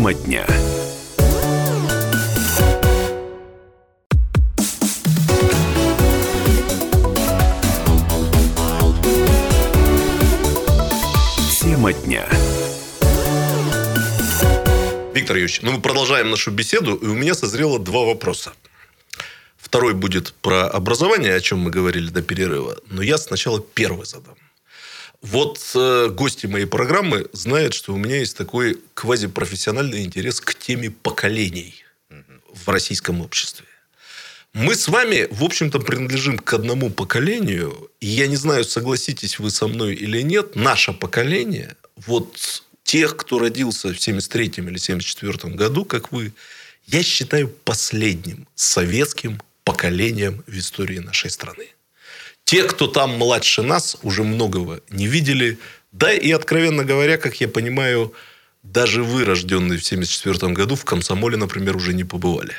Тема 0.01 0.15
дня. 0.15 0.47
Тема 11.61 11.93
дня. 11.93 12.27
Виктор 15.13 15.37
Юрьевич, 15.37 15.61
ну 15.61 15.73
мы 15.73 15.83
продолжаем 15.83 16.31
нашу 16.31 16.51
беседу, 16.51 16.95
и 16.95 17.07
у 17.07 17.13
меня 17.15 17.35
созрело 17.35 17.79
два 17.79 18.07
вопроса. 18.07 18.55
Второй 19.59 19.93
будет 19.93 20.33
про 20.41 20.67
образование, 20.67 21.35
о 21.35 21.41
чем 21.41 21.59
мы 21.59 21.71
говорили 21.71 22.09
до 22.09 22.23
перерыва, 22.23 22.79
но 22.89 23.03
я 23.03 23.19
сначала 23.19 23.61
первый 23.61 24.07
задам. 24.07 24.37
Вот 25.23 25.61
э, 25.75 26.09
гости 26.09 26.47
моей 26.47 26.67
программы 26.67 27.29
знают, 27.33 27.75
что 27.75 27.93
у 27.93 27.99
меня 27.99 28.19
есть 28.19 28.37
такой 28.37 28.79
квазипрофессиональный 28.95 30.03
интерес 30.03 30.41
к 30.41 30.55
теме 30.55 30.91
поколений 30.91 31.75
в 32.53 32.69
российском 32.69 33.21
обществе. 33.21 33.67
Мы 34.53 34.75
с 34.75 34.89
вами, 34.89 35.29
в 35.31 35.45
общем-то, 35.45 35.79
принадлежим 35.79 36.39
к 36.39 36.53
одному 36.55 36.91
поколению. 36.91 37.91
И 38.01 38.07
я 38.07 38.27
не 38.27 38.37
знаю, 38.37 38.65
согласитесь 38.65 39.39
вы 39.39 39.51
со 39.51 39.69
мной 39.69 39.95
или 39.95 40.23
нет, 40.23 40.57
наше 40.57 40.93
поколение, 40.93 41.77
вот 42.07 42.65
тех, 42.83 43.17
кто 43.17 43.39
родился 43.39 43.95
в 43.95 43.97
73-м 43.97 44.69
или 44.69 44.79
74-м 44.79 45.55
году, 45.55 45.85
как 45.85 46.11
вы, 46.11 46.33
я 46.87 47.03
считаю 47.05 47.49
последним 47.49 48.49
советским 48.57 49.41
поколением 49.63 50.43
в 50.49 50.59
истории 50.59 50.99
нашей 50.99 51.31
страны. 51.31 51.69
Те, 52.51 52.65
кто 52.65 52.89
там 52.89 53.11
младше 53.11 53.63
нас, 53.63 53.97
уже 54.03 54.25
многого 54.25 54.81
не 54.91 55.07
видели. 55.07 55.57
Да 55.93 56.13
и, 56.13 56.33
откровенно 56.33 56.85
говоря, 56.85 57.17
как 57.17 57.41
я 57.41 57.47
понимаю, 57.47 58.13
даже 58.65 59.05
вы, 59.05 59.25
рожденные 59.25 59.79
в 59.79 59.85
74 59.85 60.53
году, 60.53 60.75
в 60.75 60.85
комсомоле, 60.85 61.37
например, 61.37 61.77
уже 61.77 61.95
не 61.95 62.03
побывали. 62.03 62.55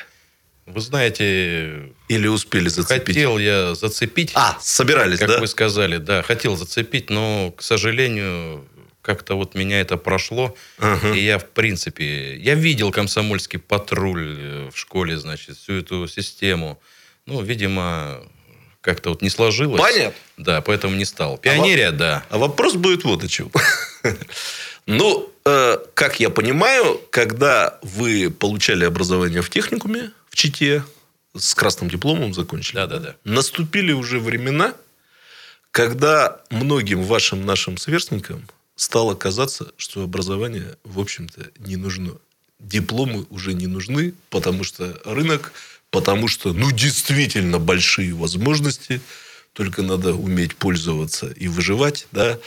Вы 0.66 0.80
знаете, 0.80 1.92
Или 2.08 2.28
успели 2.28 2.70
зацепить? 2.70 3.16
хотел 3.18 3.38
я 3.38 3.76
зацепить, 3.76 4.32
А, 4.34 4.58
собирались, 4.62 5.20
как 5.20 5.28
да? 5.28 5.40
вы 5.42 5.48
сказали, 5.48 5.98
да, 5.98 6.22
хотел 6.22 6.56
зацепить, 6.56 7.10
но, 7.10 7.52
к 7.52 7.62
сожалению, 7.62 8.66
как-то 9.02 9.36
вот 9.36 9.56
меня 9.56 9.82
это 9.82 9.98
прошло. 9.98 10.56
Ага. 10.78 11.12
И 11.14 11.22
я, 11.22 11.38
в 11.38 11.50
принципе, 11.50 12.38
я 12.38 12.56
видел 12.56 12.92
комсомольский 12.92 13.60
патруль 13.60 14.38
э, 14.40 14.70
в 14.74 14.78
школе, 14.78 15.18
значит, 15.18 15.58
всю 15.58 15.74
эту 15.74 16.08
систему. 16.08 16.80
Ну, 17.26 17.42
видимо, 17.42 18.22
как-то 18.82 19.12
вот 19.12 19.22
не 19.22 19.30
сложилось. 19.30 19.80
Понятно. 19.82 20.20
Да, 20.38 20.62
поэтому 20.62 20.96
не 20.96 21.06
стал. 21.06 21.38
Пионерия, 21.38 21.92
да. 21.92 22.26
А 22.30 22.38
вопрос 22.38 22.76
будет 22.76 23.04
вот 23.04 23.24
о 23.24 23.28
чем. 23.28 23.52
Ну, 24.88 25.32
э, 25.46 25.78
как 25.94 26.20
я 26.20 26.32
понимаю, 26.32 27.00
когда 27.12 27.78
вы 27.84 28.32
получали 28.32 28.84
образование 28.84 29.44
в 29.44 29.50
техникуме 29.52 30.12
в 30.28 30.36
Чите, 30.36 30.84
с 31.38 31.54
красным 31.54 31.88
дипломом 31.88 32.34
закончили, 32.34 32.78
Да-да-да. 32.78 33.16
наступили 33.24 33.92
уже 33.92 34.20
времена, 34.20 34.74
когда 35.70 36.42
многим 36.50 37.04
вашим 37.04 37.46
нашим 37.46 37.78
сверстникам 37.78 38.48
стало 38.76 39.14
казаться, 39.14 39.72
что 39.78 40.02
образование, 40.02 40.76
в 40.84 41.00
общем-то, 41.00 41.52
не 41.60 41.76
нужно. 41.76 42.14
Дипломы 42.60 43.26
уже 43.30 43.54
не 43.54 43.68
нужны, 43.68 44.14
потому 44.30 44.64
что 44.64 45.00
рынок, 45.06 45.54
потому 45.92 46.28
что, 46.28 46.54
ну, 46.54 46.72
действительно 46.72 47.60
большие 47.60 48.14
возможности, 48.14 49.02
только 49.54 49.82
надо 49.84 50.14
уметь 50.14 50.56
пользоваться 50.56 51.28
и 51.28 51.48
выживать, 51.48 52.08
да. 52.12 52.40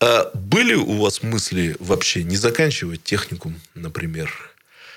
А 0.00 0.30
были 0.34 0.74
у 0.74 1.02
вас 1.02 1.22
мысли 1.22 1.76
вообще 1.78 2.22
не 2.22 2.36
заканчивать 2.36 3.02
техникум, 3.02 3.60
например, 3.74 4.32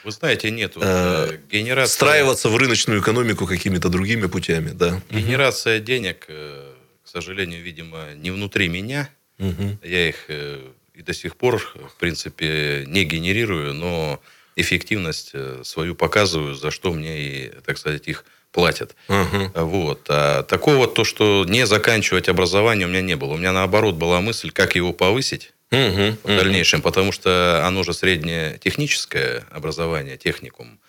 Вы 0.04 0.12
знаете, 0.12 0.50
нет. 0.52 0.76
вот, 0.76 0.86
Э, 0.86 1.28
э, 1.32 1.38
генерация, 1.52 1.92
встраиваться 1.92 2.50
в 2.50 2.58
рыночную 2.58 3.02
экономику 3.02 3.46
какими-то 3.46 3.90
другими 3.90 4.28
путями, 4.28 4.70
да? 4.70 5.02
генерация 5.10 5.80
денег, 5.80 6.26
э, 6.28 6.74
к 7.04 7.08
сожалению, 7.08 7.62
видимо, 7.62 8.14
не 8.16 8.32
внутри 8.32 8.68
меня. 8.68 9.10
Мгм. 9.38 9.80
Я 9.84 10.10
их 10.10 10.26
э, 10.28 10.62
и 10.94 11.02
до 11.02 11.14
сих 11.14 11.36
пор, 11.36 11.58
в 11.60 12.00
принципе, 12.00 12.86
не 12.88 13.04
генерирую, 13.06 13.74
но 13.74 14.22
эффективность 14.62 15.32
э, 15.34 15.62
свою 15.64 15.96
показываю, 15.96 16.56
за 16.56 16.72
что 16.72 16.94
мне 16.94 17.20
и, 17.22 17.52
так 17.66 17.78
сказать, 17.78 18.08
их 18.08 18.24
платят. 18.52 18.96
Ага. 19.08 19.52
Вот. 19.56 20.06
А 20.10 20.44
такого, 20.44 20.88
то, 20.88 21.04
что 21.04 21.46
не 21.48 21.66
заканчивать 21.66 22.30
образование, 22.30 22.88
у 22.88 22.90
меня 22.90 23.02
не 23.02 23.16
было. 23.16 23.34
У 23.34 23.38
меня, 23.38 23.52
наоборот, 23.52 23.96
была 23.96 24.22
мысль, 24.22 24.52
как 24.52 24.76
его 24.76 24.94
повысить 24.94 25.54
Мгм. 25.72 26.18
в 26.24 26.28
дальнейшем, 26.28 26.82
потому 26.82 27.12
что 27.14 27.66
оно 27.66 27.84
же 27.84 27.94
среднее 27.94 28.58
техническое 28.58 29.46
образование, 29.52 30.18
техникум. 30.18 30.80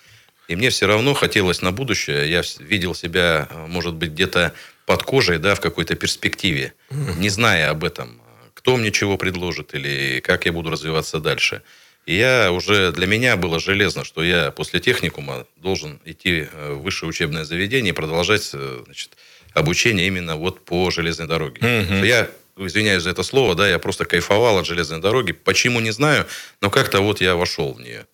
И 0.49 0.57
мне 0.57 0.71
все 0.71 0.87
равно 0.87 1.14
хотелось 1.14 1.62
на 1.62 1.71
будущее, 1.71 2.29
я 2.29 2.43
видел 2.59 2.95
себя, 2.95 3.49
э, 3.49 3.67
может 3.69 3.95
быть, 3.95 4.11
где-то 4.11 4.52
под 4.87 5.05
кожей, 5.05 5.38
да, 5.38 5.55
в 5.55 5.61
какой-то 5.61 5.95
перспективе, 5.95 6.73
не 6.91 7.29
зная 7.29 7.71
об 7.71 7.85
этом, 7.85 8.21
кто 8.55 8.76
мне 8.76 8.91
чего 8.91 9.17
предложит 9.17 9.75
или 9.75 10.21
как 10.21 10.47
я 10.47 10.52
буду 10.52 10.71
развиваться 10.71 11.21
дальше. 11.21 11.62
И 12.07 12.17
я 12.17 12.51
уже, 12.51 12.91
для 12.93 13.07
меня 13.07 13.37
было 13.37 13.61
железно, 13.61 14.05
что 14.05 14.25
я 14.25 14.51
после 14.51 14.81
техникума 14.81 15.47
должен 15.57 16.01
идти 16.05 16.49
э, 16.53 16.73
в 16.73 16.83
высшее 16.83 17.09
учебное 17.09 17.45
заведение 17.45 17.93
и 17.93 17.95
продолжать 17.95 18.51
э, 18.55 18.83
значит, 18.85 19.17
обучение 19.55 20.07
именно 20.09 20.37
вот 20.37 20.65
по 20.65 20.91
железной 20.91 21.29
дороге. 21.29 21.59
Мгм. 21.61 22.03
Я 22.03 22.29
извиняюсь 22.57 23.05
за 23.05 23.11
это 23.11 23.23
слово, 23.23 23.55
да, 23.55 23.69
я 23.69 23.79
просто 23.79 24.05
кайфовал 24.05 24.59
от 24.59 24.67
железной 24.67 25.01
дороги. 25.01 25.33
Почему, 25.33 25.81
не 25.81 25.93
знаю, 25.93 26.27
но 26.61 26.71
как-то 26.71 27.01
вот 27.01 27.21
я 27.21 27.37
вошел 27.37 27.73
в 27.73 27.81
нее. 27.81 28.07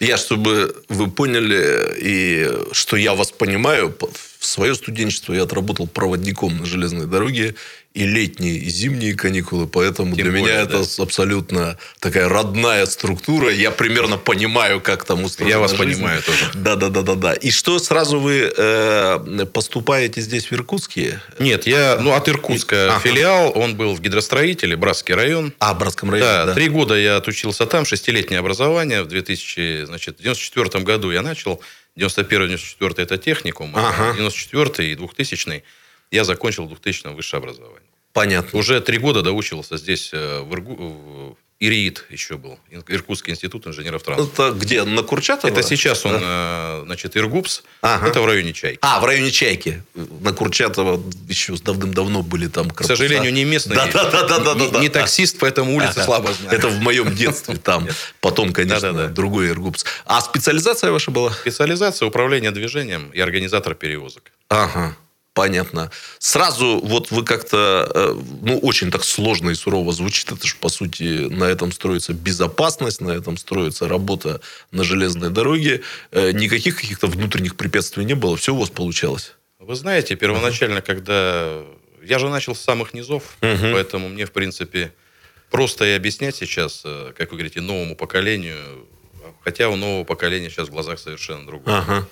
Я, 0.00 0.16
чтобы 0.16 0.76
вы 0.88 1.10
поняли, 1.10 1.96
и 2.00 2.48
что 2.72 2.96
я 2.96 3.14
вас 3.14 3.32
понимаю, 3.32 3.96
в 4.38 4.46
свое 4.46 4.74
студенчество 4.76 5.32
я 5.32 5.42
отработал 5.42 5.88
проводником 5.88 6.56
на 6.58 6.66
железной 6.66 7.06
дороге 7.06 7.56
и 7.94 8.06
летние, 8.06 8.56
и 8.58 8.68
зимние 8.68 9.14
каникулы, 9.14 9.66
поэтому 9.66 10.14
Тем 10.14 10.24
для 10.30 10.30
более, 10.40 10.42
меня 10.56 10.64
да. 10.66 10.78
это 10.80 11.02
абсолютно 11.02 11.76
такая 11.98 12.28
родная 12.28 12.86
структура. 12.86 13.50
Я 13.52 13.70
примерно 13.72 14.18
понимаю, 14.18 14.80
как 14.80 15.04
там 15.04 15.24
устроена 15.24 15.50
Я 15.50 15.58
вас 15.58 15.72
жизнь. 15.72 15.82
понимаю 15.94 16.22
тоже. 16.22 16.50
Да, 16.54 16.76
да, 16.76 16.90
да, 16.90 17.02
да, 17.02 17.14
да. 17.14 17.32
И 17.32 17.50
что 17.50 17.78
сразу 17.80 18.20
вы 18.20 18.52
э, 18.56 19.46
поступаете 19.52 20.20
здесь 20.20 20.46
в 20.46 20.52
Иркутске? 20.52 21.20
Нет, 21.40 21.66
я, 21.66 21.98
ну, 22.00 22.12
от 22.12 22.28
Иркутска 22.28 22.90
Ага. 22.94 23.00
филиал, 23.00 23.52
он 23.56 23.74
был 23.74 23.94
в 23.94 24.00
гидростроителе, 24.00 24.76
Братский 24.76 25.14
район. 25.14 25.52
А, 25.58 25.74
в 25.74 25.78
Братском 25.78 26.10
районе, 26.10 26.30
Да, 26.30 26.44
да. 26.46 26.54
три 26.54 26.68
года 26.68 26.94
я 26.94 27.16
отучился 27.16 27.66
там, 27.66 27.84
шестилетнее 27.84 28.38
образование. 28.38 29.02
В 29.02 29.08
2000, 29.08 29.86
значит, 29.86 30.18
в 30.18 30.22
94 30.22 30.84
году 30.84 31.10
я 31.10 31.22
начал. 31.22 31.60
91-94 31.98 32.94
это 33.02 33.18
техникум, 33.18 33.72
Ага. 33.74 34.10
а 34.10 34.14
94 34.14 34.92
и 34.92 34.94
2000 34.94 35.64
я 36.10 36.24
закончил 36.24 36.64
в 36.64 36.68
2000 36.68 37.14
высшее 37.14 37.38
образование. 37.38 37.82
Понятно. 38.12 38.58
Уже 38.58 38.80
три 38.80 38.98
года 38.98 39.22
доучивался 39.22 39.76
здесь, 39.76 40.10
э, 40.12 40.40
в, 40.40 40.52
Иргу- 40.52 41.36
ИРИИТ 41.60 42.04
еще 42.10 42.36
был, 42.36 42.56
Иркутский 42.86 43.32
институт 43.32 43.66
инженеров 43.66 44.02
транспорта. 44.04 44.48
Это 44.50 44.58
где? 44.64 44.84
На 44.84 45.02
Курчатова? 45.02 45.50
Это 45.50 45.62
сейчас 45.64 46.06
он, 46.06 46.12
Да. 46.12 46.20
э, 46.22 46.82
значит, 46.86 47.16
Иргупс, 47.16 47.62
Ага. 47.82 48.06
это 48.08 48.20
в 48.22 48.26
районе 48.26 48.52
Чайки. 48.52 48.78
А, 48.80 49.00
в 49.00 49.04
районе 49.04 49.32
Чайки. 49.32 49.82
На 50.20 50.32
Курчатова 50.32 51.02
еще 51.28 51.56
с 51.56 51.60
давным-давно 51.60 52.22
были 52.22 52.46
там 52.46 52.70
К 52.70 52.84
сожалению, 52.84 53.32
не 53.32 53.44
местный, 53.44 53.74
Да, 53.74 53.86
да, 53.88 54.08
да, 54.08 54.22
да, 54.38 54.38
да, 54.38 54.54
не, 54.54 54.70
да. 54.70 54.80
не 54.80 54.88
таксист, 54.88 55.38
поэтому 55.40 55.74
улицы 55.76 55.90
Ага. 55.96 56.04
слабо 56.04 56.32
знаю. 56.32 56.56
Это 56.58 56.68
в 56.68 56.78
моем 56.80 57.12
детстве 57.14 57.56
там. 57.62 57.88
Потом, 58.20 58.52
конечно, 58.52 59.08
другой 59.08 59.48
Иргупс. 59.48 59.84
А 60.06 60.20
специализация 60.20 60.92
ваша 60.92 61.10
была? 61.10 61.32
Специализация 61.32 62.06
управления 62.06 62.52
движением 62.52 63.10
и 63.12 63.18
организатор 63.20 63.74
перевозок. 63.74 64.30
Ага. 64.48 64.96
Понятно. 65.38 65.90
Сразу 66.18 66.80
вот 66.82 67.12
вы 67.12 67.24
как-то, 67.24 67.88
э, 67.94 68.14
ну, 68.42 68.58
очень 68.58 68.90
так 68.90 69.04
сложно 69.04 69.50
и 69.50 69.54
сурово 69.54 69.92
звучит. 69.92 70.32
Это 70.32 70.44
же, 70.44 70.56
по 70.56 70.68
сути, 70.68 71.28
на 71.28 71.44
этом 71.44 71.70
строится 71.70 72.12
безопасность, 72.12 73.00
на 73.00 73.12
этом 73.12 73.36
строится 73.36 73.86
работа 73.86 74.40
на 74.72 74.82
железной 74.82 75.30
дороге. 75.30 75.82
Э, 76.10 76.32
Никаких 76.32 76.76
каких-то 76.80 77.06
внутренних 77.06 77.54
препятствий 77.54 78.04
не 78.04 78.14
было. 78.14 78.36
Все 78.36 78.52
у 78.52 78.58
вас 78.58 78.70
получалось. 78.70 79.34
Вы 79.60 79.76
знаете, 79.76 80.16
первоначально, 80.16 80.80
когда... 80.82 81.62
Я 82.02 82.18
же 82.18 82.28
начал 82.28 82.54
с 82.56 82.60
самых 82.60 82.92
низов, 82.94 83.22
Мгм. 83.40 83.72
поэтому 83.72 84.08
мне, 84.08 84.24
в 84.26 84.32
принципе, 84.32 84.92
просто 85.50 85.84
и 85.84 85.92
объяснять 85.92 86.34
сейчас, 86.34 86.82
э, 86.84 87.12
как 87.16 87.30
вы 87.30 87.36
говорите, 87.38 87.60
новому 87.60 87.94
поколению, 87.94 88.86
хотя 89.44 89.68
у 89.68 89.76
нового 89.76 90.02
поколения 90.04 90.50
сейчас 90.50 90.66
в 90.68 90.72
глазах 90.72 90.98
совершенно 90.98 91.46
другое. 91.46 91.78
Ага. 91.78 92.08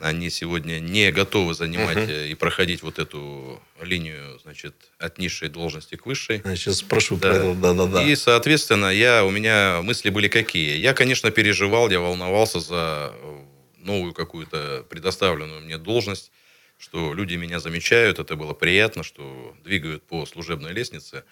Они 0.00 0.30
сегодня 0.30 0.80
не 0.80 1.10
готовы 1.12 1.54
занимать 1.54 2.08
э, 2.08 2.28
и 2.28 2.34
проходить 2.34 2.82
вот 2.82 2.98
эту 2.98 3.62
линию, 3.80 4.38
значит, 4.42 4.74
от 4.98 5.18
низшей 5.18 5.48
должности 5.48 5.96
к 5.96 6.06
высшей. 6.06 6.42
Я 6.44 6.56
сейчас 6.56 6.78
спрошу 6.78 7.16
Да. 7.16 7.28
про 7.28 7.36
это. 7.36 7.54
Да-да-да. 7.54 8.02
И, 8.02 8.14
соответственно, 8.16 8.86
я, 8.86 9.24
у 9.24 9.30
меня 9.30 9.80
мысли 9.82 10.10
были 10.10 10.28
какие? 10.28 10.76
Я, 10.76 10.94
конечно, 10.94 11.30
переживал, 11.30 11.90
я 11.90 12.00
волновался 12.00 12.60
за 12.60 13.12
э, 13.14 13.42
новую 13.78 14.12
какую-то 14.14 14.84
предоставленную 14.88 15.60
мне 15.62 15.78
должность, 15.78 16.32
что 16.78 17.14
люди 17.14 17.34
меня 17.34 17.60
замечают, 17.60 18.18
это 18.18 18.36
было 18.36 18.52
приятно, 18.52 19.02
что 19.04 19.54
двигают 19.64 20.02
по 20.02 20.26
служебной 20.26 20.72
лестнице. 20.72 21.24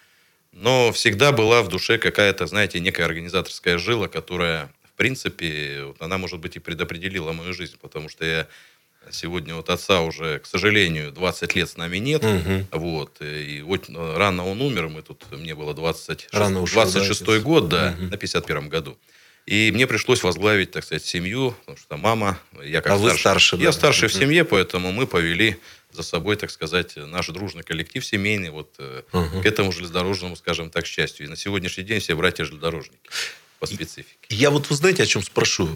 Но 0.51 0.91
всегда 0.91 1.31
была 1.31 1.63
в 1.63 1.67
душе 1.67 1.97
какая-то, 1.97 2.45
знаете, 2.47 2.79
некая 2.79 3.05
организаторская 3.05 3.77
жила, 3.77 4.07
которая, 4.07 4.71
принципе, 5.03 5.83
вот 5.83 6.01
она, 6.01 6.17
может 6.17 6.39
быть, 6.39 6.55
и 6.55 6.59
предопределила 6.59 7.33
мою 7.33 7.51
жизнь, 7.53 7.75
потому 7.81 8.07
что 8.07 8.23
я 8.23 8.47
сегодня 9.11 9.53
вот 9.53 9.69
отца 9.69 9.99
уже, 9.99 10.39
к 10.39 10.45
сожалению, 10.45 11.11
20 11.11 11.55
лет 11.55 11.69
с 11.69 11.75
нами 11.75 11.97
нет. 11.97 12.23
Мгм. 12.23 12.67
Вот. 12.71 13.17
И 13.21 13.61
вот 13.65 13.89
э, 13.89 14.17
рано 14.17 14.45
он 14.47 14.61
умер, 14.61 14.87
мы 14.87 15.01
тут, 15.01 15.25
мне 15.33 15.55
было 15.55 15.73
26, 15.73 16.33
Рано 16.33 16.61
ушел, 16.61 16.85
да, 16.85 16.91
26 16.91 17.21
отец? 17.21 17.43
год, 17.43 17.67
да, 17.67 17.95
Мгм. 17.97 18.11
на 18.11 18.17
51 18.17 18.69
году. 18.69 18.97
И 19.45 19.71
мне 19.73 19.87
пришлось 19.87 20.23
возглавить, 20.23 20.71
так 20.71 20.85
сказать, 20.85 21.03
семью, 21.03 21.53
потому 21.59 21.77
что 21.77 21.97
мама, 21.97 22.39
я 22.63 22.79
как 22.81 22.93
А 22.93 22.95
вы 22.95 23.09
старше, 23.13 23.57
Я 23.57 23.65
да? 23.65 23.71
старший 23.73 24.07
в 24.07 24.13
семье, 24.13 24.45
поэтому 24.45 24.93
мы 24.93 25.05
повели 25.05 25.57
за 25.91 26.01
собой, 26.03 26.37
так 26.37 26.49
сказать, 26.49 26.95
наш 26.95 27.27
дружный 27.27 27.63
коллектив 27.63 28.05
семейный 28.05 28.51
вот 28.51 28.79
Мгм. 29.11 29.41
к 29.41 29.45
этому 29.45 29.73
железнодорожному, 29.73 30.37
скажем 30.37 30.69
так, 30.69 30.85
счастью. 30.87 31.25
И 31.25 31.29
на 31.29 31.35
сегодняшний 31.35 31.83
день 31.83 31.99
все 31.99 32.15
братья 32.15 32.45
железнодорожники 32.45 33.09
по 33.63 33.67
специфике. 33.67 34.27
Я 34.29 34.49
вот, 34.49 34.69
вы 34.69 34.75
знаете, 34.75 35.03
о 35.03 35.05
чем 35.05 35.23
спрошу? 35.23 35.69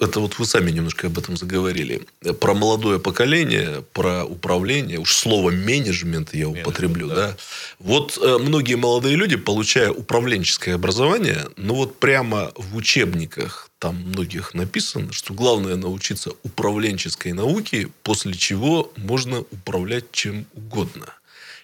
Это 0.00 0.18
вот 0.20 0.38
вы 0.38 0.46
сами 0.46 0.70
немножко 0.70 1.08
об 1.08 1.18
этом 1.18 1.36
заговорили. 1.36 2.00
Про 2.40 2.54
молодое 2.54 2.98
поколение, 2.98 3.84
про 3.92 4.24
управление. 4.24 4.98
Уж 4.98 5.14
слово 5.14 5.50
менеджмент 5.50 6.34
я 6.34 6.48
употреблю. 6.48 7.08
да. 7.08 7.14
Да. 7.14 7.36
Вот 7.78 8.18
э, 8.20 8.38
многие 8.38 8.76
молодые 8.76 9.16
люди, 9.16 9.36
получая 9.36 9.90
управленческое 9.90 10.74
образование, 10.74 11.44
ну 11.56 11.74
вот 11.74 11.98
прямо 12.00 12.50
в 12.56 12.76
учебниках 12.76 13.70
там 13.78 13.96
многих 13.96 14.54
написано, 14.54 15.12
что 15.12 15.34
главное 15.34 15.76
научиться 15.76 16.30
управленческой 16.44 17.34
науке, 17.34 17.88
после 18.02 18.32
чего 18.32 18.90
можно 18.96 19.40
управлять 19.40 20.10
чем 20.12 20.46
угодно. 20.54 21.12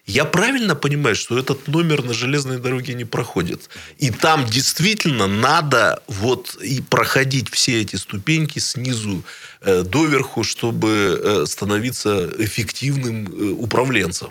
Я 0.06 0.24
правильно 0.24 0.74
понимаю, 0.74 1.14
что 1.14 1.38
этот 1.38 1.68
номер 1.68 2.02
на 2.02 2.14
железной 2.14 2.58
дороге 2.58 2.94
не 2.94 3.04
проходит? 3.04 3.68
И 3.98 4.10
там 4.10 4.46
действительно 4.46 5.26
надо 5.26 6.02
вот 6.08 6.56
и 6.56 6.80
проходить 6.80 7.50
все 7.50 7.80
эти 7.80 7.96
ступеньки 7.96 8.58
снизу 8.58 9.22
э, 9.60 9.82
доверху, 9.82 10.42
чтобы 10.42 11.20
э, 11.22 11.46
становиться 11.46 12.28
эффективным 12.38 13.26
э, 13.26 13.52
управленцем? 13.52 14.30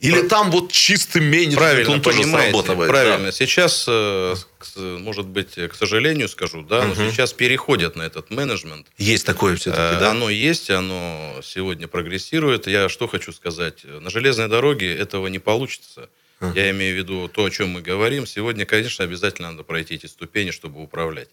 Или 0.00 0.22
там 0.28 0.50
вот 0.52 0.70
чистый 0.70 1.20
менеджмент, 1.20 1.56
Правильно, 1.58 1.92
он 1.92 2.00
тоже 2.02 2.22
срабатывает? 2.22 2.88
Правильно. 2.88 3.26
да? 3.26 3.32
Сейчас, 3.32 3.84
э, 3.88 4.34
может 4.76 5.26
быть, 5.26 5.54
к 5.54 5.74
сожалению 5.74 6.28
скажу, 6.28 6.62
да, 6.62 6.84
но 6.84 6.94
Мгм. 6.94 7.10
сейчас 7.10 7.32
переходят 7.32 7.96
на 7.96 8.02
этот 8.02 8.30
менеджмент. 8.30 8.86
Есть 8.96 9.26
такое 9.26 9.56
все-таки, 9.56 9.96
Э, 9.96 10.00
да? 10.00 10.10
Оно 10.12 10.30
есть, 10.30 10.70
оно 10.70 11.40
сегодня 11.42 11.88
прогрессирует. 11.88 12.68
Я 12.68 12.88
что 12.88 13.08
хочу 13.08 13.32
сказать. 13.32 13.84
На 13.84 14.08
железной 14.10 14.46
дороге 14.48 14.94
этого 14.94 15.26
не 15.26 15.40
получится. 15.40 16.08
Ага. 16.40 16.52
Я 16.60 16.70
имею 16.70 16.94
в 16.94 16.98
виду 16.98 17.26
то, 17.28 17.44
о 17.44 17.50
чем 17.50 17.70
мы 17.70 17.80
говорим. 17.82 18.24
Сегодня, 18.24 18.64
конечно, 18.66 19.04
обязательно 19.04 19.50
надо 19.50 19.64
пройти 19.64 19.96
эти 19.96 20.06
ступени, 20.06 20.52
чтобы 20.52 20.80
управлять. 20.80 21.28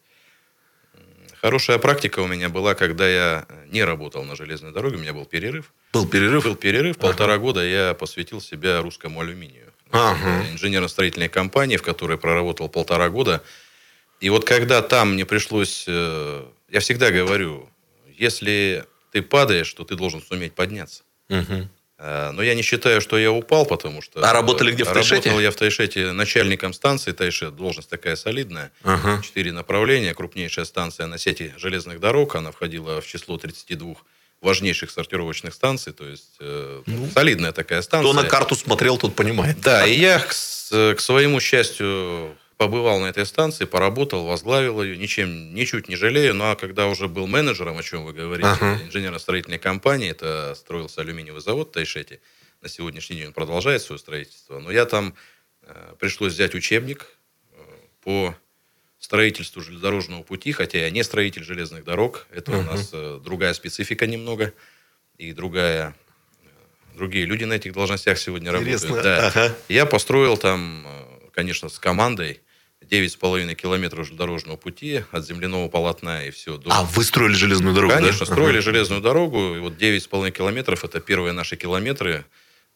Хорошая 1.45 1.77
практика 1.77 2.21
у 2.21 2.27
меня 2.27 2.49
была, 2.49 2.73
когда 2.73 3.07
я 3.07 3.45
не 3.71 3.83
работал 3.83 4.23
на 4.23 4.35
железной 4.35 4.71
дороге, 4.71 4.95
у 4.95 4.99
меня 4.99 5.13
был 5.13 5.25
перерыв. 5.25 5.71
Был 5.93 6.07
перерыв? 6.07 6.43
Был 6.43 6.55
перерыв, 6.55 6.97
полтора 6.97 7.37
года 7.37 7.63
я 7.63 7.93
посвятил 7.93 8.41
себя 8.41 8.81
русскому 8.81 9.21
алюминию. 9.21 9.71
Ага. 9.91 10.43
Инженерно-строительной 10.53 11.29
компании, 11.29 11.77
в 11.77 11.83
которой 11.83 12.17
проработал 12.17 12.67
полтора 12.67 13.09
года. 13.09 13.43
И 14.21 14.31
вот 14.31 14.43
когда 14.43 14.81
там 14.81 15.13
мне 15.13 15.23
пришлось... 15.27 15.85
э, 15.87 16.45
Я 16.71 16.79
всегда 16.79 17.11
говорю, 17.11 17.69
если 18.17 18.83
ты 19.11 19.21
падаешь, 19.21 19.71
то 19.71 19.83
ты 19.83 19.95
должен 19.95 20.23
суметь 20.23 20.53
подняться. 20.55 21.03
Мгм. 21.29 21.69
Э, 21.97 22.31
Но 22.31 22.43
я 22.43 22.55
не 22.55 22.61
считаю, 22.61 23.01
что 23.01 23.17
я 23.17 23.31
упал, 23.31 23.65
потому 23.65 24.01
что... 24.01 24.27
А 24.27 24.33
работали 24.33 24.71
где, 24.71 24.83
в 24.83 24.91
Тайшете? 24.91 25.29
Работал 25.29 25.39
я 25.39 25.51
в 25.51 25.55
Тайшете 25.55 26.11
начальником 26.11 26.73
станции 26.73 27.11
Тайшет. 27.11 27.55
Должность 27.55 27.89
такая 27.89 28.15
солидная. 28.15 28.71
Ага. 28.83 29.21
Четыре 29.23 29.51
направления. 29.51 30.13
Крупнейшая 30.13 30.65
станция 30.65 31.07
на 31.07 31.17
сети 31.17 31.53
железных 31.57 31.99
дорог. 31.99 32.35
Она 32.35 32.51
входила 32.51 33.01
в 33.01 33.07
число 33.07 33.37
32 33.37 33.95
важнейших 34.41 34.91
сортировочных 34.91 35.53
станций. 35.53 35.93
То 35.93 36.07
есть 36.07 36.35
э, 36.39 36.81
солидная 37.13 37.53
такая 37.53 37.81
станция. 37.81 38.11
Кто 38.11 38.21
на 38.21 38.27
карту 38.27 38.55
смотрел, 38.55 38.97
тот 38.97 39.15
понимает. 39.15 39.61
Да, 39.61 39.85
и 39.85 39.97
я, 39.97 40.19
к, 40.19 40.29
к 40.29 40.99
своему 40.99 41.39
счастью, 41.39 42.35
побывал 42.57 42.99
на 42.99 43.07
этой 43.07 43.25
станции, 43.25 43.65
поработал, 43.65 44.25
возглавил 44.25 44.81
ее, 44.81 44.97
ничем, 44.97 45.53
ничуть 45.53 45.89
не 45.89 45.95
жалею. 45.95 46.33
Ну, 46.33 46.45
а 46.51 46.55
когда 46.55 46.87
уже 46.87 47.07
был 47.07 47.27
менеджером, 47.27 47.77
о 47.77 47.83
чем 47.83 48.05
вы 48.05 48.13
говорите, 48.13 48.47
Ага. 48.47 48.79
инженерно-строительной 48.85 49.59
компании, 49.59 50.09
это 50.09 50.53
строился 50.55 51.01
алюминиевый 51.01 51.41
завод 51.41 51.69
в 51.69 51.71
Тайшете. 51.73 52.19
На 52.61 52.69
сегодняшний 52.69 53.17
день 53.17 53.27
он 53.27 53.33
продолжает 53.33 53.81
свое 53.81 53.99
строительство. 53.99 54.59
Но 54.59 54.71
я 54.71 54.85
там 54.85 55.13
э, 55.63 55.93
пришлось 55.99 56.33
взять 56.33 56.55
учебник 56.55 57.05
э, 57.51 57.55
по 58.01 58.35
строительству 58.99 59.61
железнодорожного 59.61 60.23
пути, 60.23 60.51
хотя 60.51 60.79
я 60.79 60.89
не 60.89 61.03
строитель 61.03 61.43
железных 61.43 61.83
дорог. 61.83 62.25
Это 62.31 62.51
у 62.53 62.55
Мгм. 62.61 62.65
нас 62.67 62.89
э, 62.93 63.19
другая 63.23 63.53
специфика 63.53 64.07
немного 64.07 64.53
и 65.17 65.33
другая, 65.33 65.93
э, 66.41 66.47
другие 66.95 67.25
люди 67.25 67.43
на 67.43 67.53
этих 67.53 67.73
должностях 67.73 68.17
сегодня 68.17 68.49
Интересно. 68.51 68.87
работают. 68.95 69.03
Да. 69.03 69.27
Ага. 69.27 69.55
Я 69.67 69.85
построил 69.85 70.37
там, 70.37 70.85
э, 70.87 71.29
конечно, 71.33 71.69
с 71.69 71.77
командой 71.77 72.39
9,5 72.89 73.55
километров 73.55 74.05
железнодорожного 74.05 74.57
пути 74.57 75.03
от 75.11 75.25
земляного 75.25 75.67
полотна 75.69 76.25
и 76.25 76.31
все. 76.31 76.57
До... 76.57 76.69
А, 76.71 76.83
вы 76.83 77.03
строили 77.03 77.33
железную 77.33 77.73
дорогу, 77.73 77.93
да? 77.93 77.99
Конечно, 77.99 78.25
строили 78.25 78.57
Ага. 78.57 78.61
железную 78.61 79.01
дорогу. 79.01 79.55
И 79.55 79.59
вот 79.59 79.73
9,5 79.73 80.31
километров– 80.31 80.83
это 80.83 80.99
первые 80.99 81.33
наши 81.33 81.55
километры. 81.55 82.25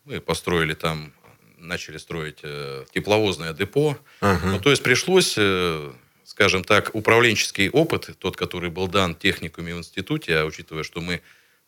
Мы 0.05 0.21
построили 0.21 0.73
там, 0.73 1.13
начали 1.57 1.97
строить 1.97 2.39
э, 2.43 2.85
тепловозное 2.93 3.53
депо. 3.53 3.97
Ага. 4.21 4.47
Ну, 4.47 4.59
то 4.59 4.71
есть 4.71 4.83
пришлось, 4.83 5.35
э, 5.37 5.91
скажем 6.23 6.63
так, 6.63 6.93
управленческий 6.93 7.69
опыт, 7.69 8.09
тот, 8.19 8.37
который 8.37 8.69
был 8.69 8.87
дан 8.87 9.15
техникуме 9.15 9.75
в 9.75 9.79
институте, 9.79 10.37
а 10.37 10.45
учитывая, 10.45 10.83
что 10.83 11.01
мы 11.01 11.21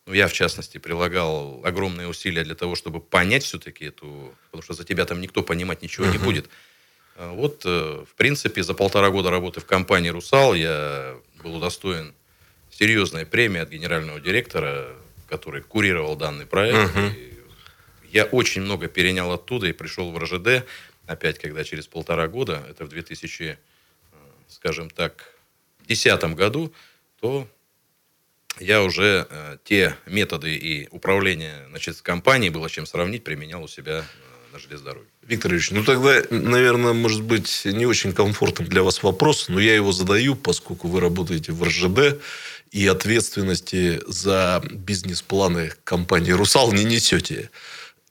ну, 0.06 0.14
я, 0.14 0.26
в 0.26 0.32
частности, 0.32 0.78
прилагал 0.78 1.60
огромные 1.64 2.08
усилия 2.08 2.42
для 2.42 2.56
того, 2.56 2.74
чтобы 2.74 3.00
понять 3.00 3.44
все-таки 3.44 3.84
эту... 3.84 4.34
Потому 4.50 4.62
что 4.62 4.74
за 4.74 4.84
тебя 4.84 5.04
там 5.04 5.20
никто 5.20 5.42
понимать 5.42 5.82
ничего 5.82 6.06
uh-huh. 6.06 6.12
не 6.12 6.18
будет. 6.18 6.48
А 7.16 7.32
вот, 7.32 7.62
э, 7.64 8.04
в 8.08 8.14
принципе, 8.14 8.62
за 8.62 8.74
полтора 8.74 9.10
года 9.10 9.30
работы 9.30 9.60
в 9.60 9.66
компании 9.66 10.08
«Русал» 10.08 10.54
я 10.54 11.16
был 11.42 11.56
удостоен 11.56 12.14
серьезной 12.70 13.26
премии 13.26 13.60
от 13.60 13.68
генерального 13.68 14.20
директора, 14.20 14.88
который 15.28 15.62
курировал 15.62 16.16
данный 16.16 16.46
проект. 16.46 16.94
Uh-huh. 16.94 17.32
Я 18.10 18.24
очень 18.24 18.62
много 18.62 18.88
перенял 18.88 19.32
оттуда 19.32 19.66
и 19.68 19.72
пришел 19.72 20.10
в 20.10 20.18
РЖД, 20.18 20.66
опять, 21.06 21.38
когда 21.38 21.64
через 21.64 21.86
полтора 21.86 22.28
года, 22.28 22.62
это 22.68 22.84
в 22.84 22.88
2000, 22.88 23.42
э, 23.42 23.56
скажем 24.48 24.90
так, 24.90 25.32
2010 25.86 26.34
году, 26.34 26.72
то 27.20 27.48
я 28.58 28.82
уже 28.82 29.26
э, 29.28 29.58
те 29.64 29.96
методы 30.06 30.54
и 30.54 30.88
управления 30.90 31.66
значит, 31.68 32.00
компанией 32.02 32.50
было 32.50 32.68
чем 32.68 32.86
сравнить, 32.86 33.24
применял 33.24 33.62
у 33.62 33.68
себя 33.68 34.00
э, 34.00 34.52
на 34.52 34.58
железнодороге. 34.58 35.08
Виктор 35.26 35.52
Ильич, 35.52 35.70
ну 35.70 35.84
тогда, 35.84 36.20
наверное, 36.30 36.94
может 36.94 37.22
быть, 37.22 37.62
не 37.64 37.86
очень 37.86 38.12
комфортным 38.12 38.68
для 38.68 38.82
вас 38.82 39.02
вопрос, 39.04 39.48
но 39.48 39.60
я 39.60 39.74
его 39.74 39.92
задаю, 39.92 40.34
поскольку 40.34 40.88
вы 40.88 41.00
работаете 41.00 41.52
в 41.52 41.62
РЖД 41.62 42.20
и 42.72 42.86
ответственности 42.88 44.00
за 44.06 44.62
бизнес-планы 44.70 45.72
компании 45.84 46.32
«Русал» 46.32 46.72
не 46.72 46.84
несете. 46.84 47.50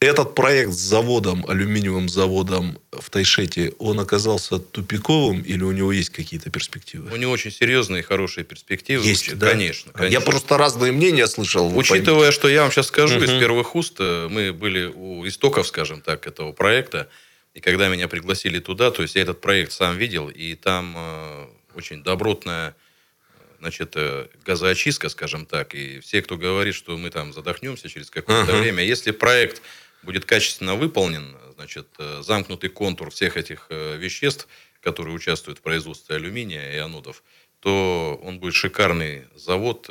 Этот 0.02 0.34
проект 0.34 0.72
с 0.72 0.80
заводом, 0.80 1.46
алюминиевым 1.48 2.10
заводом 2.10 2.80
в 2.92 3.12
Тайшете, 3.12 3.74
он 3.78 4.00
оказался 4.00 4.58
тупиковым 4.58 5.42
или 5.42 5.62
у 5.62 5.72
него 5.72 5.92
есть 5.92 6.10
какие-то 6.10 6.50
перспективы? 6.50 7.14
У 7.14 7.16
него 7.18 7.32
очень 7.32 7.52
серьезные 7.52 8.00
и 8.00 8.04
хорошие 8.04 8.44
перспективы. 8.44 9.06
Есть, 9.06 9.38
да? 9.38 9.52
Конечно, 9.52 9.92
конечно. 9.92 10.12
Я 10.12 10.20
просто 10.22 10.58
разные 10.58 10.92
мнения 10.92 11.28
слышал. 11.28 11.68
Учитывая, 11.78 12.22
поймите. 12.22 12.32
что 12.32 12.50
я 12.50 12.64
вам 12.64 12.72
сейчас 12.72 12.88
скажу 12.88 13.18
угу. 13.18 13.26
из 13.26 13.30
первых 13.30 13.76
уст, 13.76 13.98
э, 14.00 14.28
мы 14.28 14.54
были 14.54 14.86
у 14.86 15.28
истоков, 15.28 15.68
скажем 15.68 16.02
так, 16.02 16.26
этого 16.26 16.52
проекта. 16.52 17.08
И 17.54 17.60
когда 17.60 17.88
меня 17.88 18.08
пригласили 18.08 18.58
туда, 18.58 18.90
то 18.90 19.04
есть 19.04 19.14
я 19.14 19.22
этот 19.22 19.40
проект 19.40 19.72
сам 19.72 19.98
видел, 19.98 20.30
и 20.30 20.56
там 20.56 20.96
э, 20.98 21.46
очень 21.76 22.02
добротная 22.02 22.76
значит, 23.60 23.94
э, 23.96 24.30
газоочистка, 24.44 25.10
скажем 25.10 25.46
так, 25.46 25.76
и 25.76 26.00
все, 26.00 26.24
кто 26.24 26.38
говорит, 26.38 26.74
что 26.74 26.98
мы 26.98 27.12
там 27.12 27.32
задохнемся 27.34 27.88
через 27.88 28.10
какое-то 28.10 28.52
uh-huh. 28.52 28.62
время, 28.62 28.84
если 28.84 29.12
проект 29.12 29.62
будет 30.04 30.26
качественно 30.26 30.76
выполнен, 30.76 31.36
значит, 31.56 31.88
э, 32.00 32.22
замкнутый 32.24 32.70
контур 32.70 33.12
всех 33.12 33.38
этих 33.38 33.68
э, 33.70 33.98
веществ, 33.98 34.48
которые 34.82 35.16
участвуют 35.16 35.60
в 35.60 35.62
производстве 35.62 36.16
алюминия 36.16 36.74
и 36.74 36.78
анодов, 36.78 37.24
то 37.62 38.20
он 38.24 38.40
будет 38.40 38.56
шикарный 38.56 39.26
завод, 39.36 39.88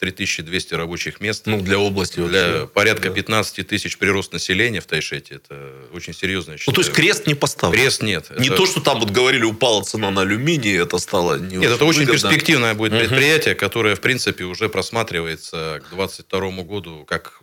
3200 0.00 0.74
э, 0.74 0.76
рабочих 0.76 1.20
мест. 1.20 1.46
Ну, 1.46 1.60
для 1.60 1.78
области 1.78 2.16
Для 2.16 2.48
вообще. 2.48 2.66
порядка 2.66 3.08
да. 3.08 3.14
15 3.14 3.68
тысяч 3.68 3.98
прирост 3.98 4.32
населения 4.32 4.80
в 4.80 4.86
Тайшете. 4.86 5.36
Это 5.36 5.72
очень 5.92 6.12
серьезно. 6.12 6.56
Ну, 6.66 6.72
то 6.72 6.80
есть 6.80 6.92
крест 6.92 7.28
не 7.28 7.36
поставлен? 7.36 7.78
Крест 7.78 8.02
нет. 8.02 8.30
Не 8.36 8.48
это... 8.48 8.56
то, 8.56 8.66
что 8.66 8.80
там 8.80 8.98
вот 8.98 9.10
говорили, 9.10 9.44
упала 9.44 9.84
цена 9.84 10.10
на 10.10 10.22
алюминий, 10.22 10.76
это 10.76 10.98
стало 10.98 11.38
не 11.38 11.58
Нет, 11.58 11.70
это 11.70 11.84
очень 11.84 12.06
перспективное 12.06 12.74
будет 12.74 12.98
предприятие, 12.98 13.54
которое, 13.54 13.94
в 13.94 14.00
принципе, 14.00 14.42
уже 14.42 14.68
просматривается 14.68 15.80
к 15.86 15.94
2022 15.94 16.64
году, 16.64 17.04
как 17.04 17.40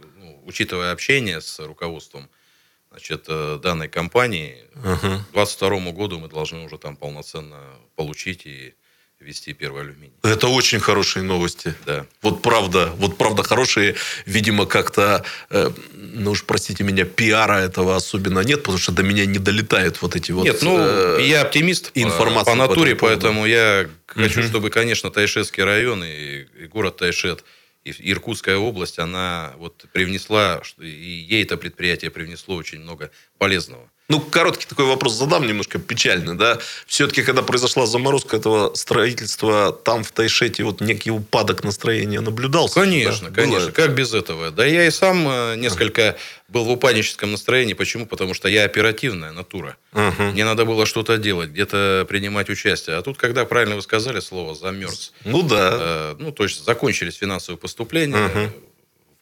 учитывая 0.51 0.91
общение 0.91 1.39
с 1.39 1.59
руководством 1.59 2.29
значит, 2.89 3.25
э, 3.29 3.59
данной 3.63 3.87
компании, 3.87 4.57
uh-huh. 4.75 5.19
к 5.31 5.33
2022 5.33 5.91
году 5.91 6.19
мы 6.19 6.27
должны 6.27 6.65
уже 6.65 6.77
там 6.77 6.97
полноценно 6.97 7.57
получить 7.95 8.45
и 8.45 8.73
вести 9.21 9.53
первый 9.53 9.83
алюминий. 9.83 10.13
Это 10.23 10.47
очень 10.47 10.79
хорошие 10.79 11.23
новости. 11.23 11.73
Да. 11.85 12.05
Вот 12.21 12.41
правда, 12.41 12.91
вот 12.97 13.17
правда 13.17 13.43
хорошие. 13.43 13.95
Видимо, 14.25 14.65
как-то, 14.65 15.23
э, 15.51 15.71
ну 15.93 16.31
уж 16.31 16.43
простите 16.43 16.83
меня, 16.83 17.05
пиара 17.05 17.59
этого 17.59 17.95
особенно 17.95 18.39
нет, 18.39 18.59
потому 18.63 18.77
что 18.77 18.91
до 18.91 19.03
меня 19.03 19.25
не 19.25 19.39
долетают 19.39 20.01
вот 20.01 20.15
эти 20.15 20.33
вот... 20.33 20.43
Нет, 20.43 20.61
ну, 20.61 20.77
э, 20.77 21.19
я 21.21 21.43
оптимист 21.43 21.91
информация 21.93 22.55
по, 22.55 22.57
по 22.59 22.67
натуре, 22.67 22.95
по 22.95 23.05
поэтому 23.05 23.45
я 23.45 23.89
хочу, 24.05 24.41
угу. 24.41 24.49
чтобы, 24.49 24.69
конечно, 24.69 25.11
Тайшетский 25.11 25.63
район 25.63 26.03
и, 26.03 26.47
и 26.63 26.67
город 26.67 26.97
Тайшет– 26.97 27.45
Иркутская 27.83 28.57
область, 28.57 28.99
она 28.99 29.53
вот 29.57 29.85
привнесла, 29.91 30.61
и 30.77 30.85
ей 30.87 31.43
это 31.43 31.57
предприятие 31.57 32.11
привнесло 32.11 32.55
очень 32.55 32.79
много 32.79 33.11
полезного. 33.37 33.89
Ну, 34.11 34.19
короткий 34.19 34.65
такой 34.65 34.87
вопрос 34.87 35.13
задам, 35.13 35.47
немножко 35.47 35.79
печальный, 35.79 36.35
да. 36.35 36.59
Все-таки, 36.85 37.23
когда 37.23 37.43
произошла 37.43 37.85
заморозка 37.85 38.35
этого 38.35 38.75
строительства, 38.75 39.71
там 39.71 40.03
в 40.03 40.11
Тайшете 40.11 40.65
вот 40.65 40.81
некий 40.81 41.11
упадок 41.11 41.63
настроения 41.63 42.19
наблюдался? 42.19 42.81
Конечно, 42.81 43.29
да? 43.29 43.35
конечно. 43.35 43.67
Было... 43.67 43.71
Как 43.71 43.95
без 43.95 44.13
этого? 44.13 44.51
Да 44.51 44.65
я 44.65 44.85
и 44.85 44.91
сам 44.91 45.25
э, 45.29 45.55
несколько 45.55 46.17
был 46.49 46.65
в 46.65 46.71
упадническом 46.71 47.31
настроении. 47.31 47.73
Почему? 47.73 48.05
Потому 48.05 48.33
что 48.33 48.49
я 48.49 48.65
оперативная 48.65 49.31
натура. 49.31 49.77
Угу. 49.93 50.23
Мне 50.33 50.43
надо 50.43 50.65
было 50.65 50.85
что-то 50.85 51.17
делать, 51.17 51.51
где-то 51.51 52.05
принимать 52.09 52.49
участие. 52.49 52.97
А 52.97 53.01
тут, 53.03 53.17
когда, 53.17 53.45
правильно 53.45 53.77
вы 53.77 53.81
сказали 53.81 54.19
слово, 54.19 54.55
замерз. 54.55 55.13
Ну, 55.23 55.41
да. 55.41 55.69
Э, 55.79 56.15
ну, 56.19 56.33
то 56.33 56.43
есть, 56.43 56.65
закончились 56.65 57.15
финансовые 57.15 57.57
поступления 57.57 58.25
угу. 58.25 58.51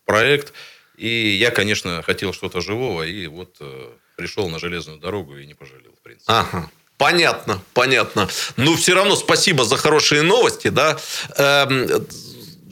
в 0.02 0.06
проект. 0.08 0.52
И 0.98 1.38
я, 1.38 1.52
конечно, 1.52 2.02
хотел 2.02 2.34
что-то 2.34 2.60
живого. 2.60 3.04
И 3.04 3.28
вот... 3.28 3.56
Э, 3.60 3.90
пришел 4.20 4.50
на 4.50 4.60
железную 4.60 5.00
дорогу 5.00 5.38
и 5.38 5.46
не 5.46 5.54
пожалел, 5.54 5.92
в 6.00 6.04
принципе. 6.04 6.32
Ага. 6.32 6.70
Понятно, 6.98 7.62
понятно. 7.74 8.28
Но 8.58 8.76
все 8.76 8.94
равно 8.94 9.16
спасибо 9.16 9.64
за 9.64 9.78
хорошие 9.78 10.22
новости, 10.22 10.68
да. 10.68 10.98
Эм, 11.38 11.88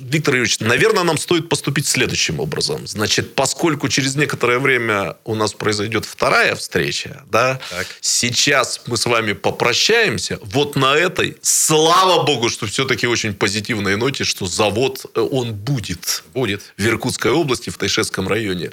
Виктор 0.09 0.35
Юрьевич, 0.35 0.59
наверное, 0.59 1.03
нам 1.03 1.17
стоит 1.17 1.49
поступить 1.49 1.87
следующим 1.87 2.39
образом. 2.39 2.87
Значит, 2.87 3.35
поскольку 3.35 3.89
через 3.89 4.15
некоторое 4.15 4.59
время 4.59 5.17
у 5.25 5.35
нас 5.35 5.53
произойдет 5.53 6.05
вторая 6.05 6.55
встреча, 6.55 7.23
да, 7.29 7.59
так. 7.69 7.87
сейчас 7.99 8.81
мы 8.85 8.95
с 8.95 9.05
вами 9.05 9.33
попрощаемся. 9.33 10.39
Вот 10.43 10.75
на 10.75 10.95
этой, 10.95 11.37
слава 11.41 12.23
богу, 12.23 12.49
что 12.49 12.67
все-таки 12.67 13.07
очень 13.07 13.33
позитивной 13.33 13.97
ноте, 13.97 14.23
что 14.23 14.45
завод, 14.45 15.05
э, 15.13 15.19
он 15.19 15.53
будет. 15.53 16.23
Будет. 16.33 16.73
В 16.77 16.85
Иркутской 16.85 17.31
области, 17.31 17.69
в 17.69 17.77
Тайшетском 17.77 18.27
районе. 18.27 18.71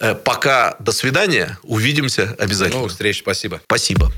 Э, 0.00 0.14
пока 0.14 0.76
до 0.78 0.92
свидания. 0.92 1.58
Увидимся 1.62 2.34
обязательно. 2.38 2.70
До 2.70 2.76
новых 2.78 2.92
встреч. 2.92 3.18
Спасибо. 3.18 3.60
Спасибо. 3.66 4.10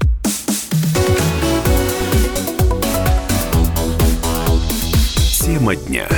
Тема 5.41 5.75
дня. 5.75 6.09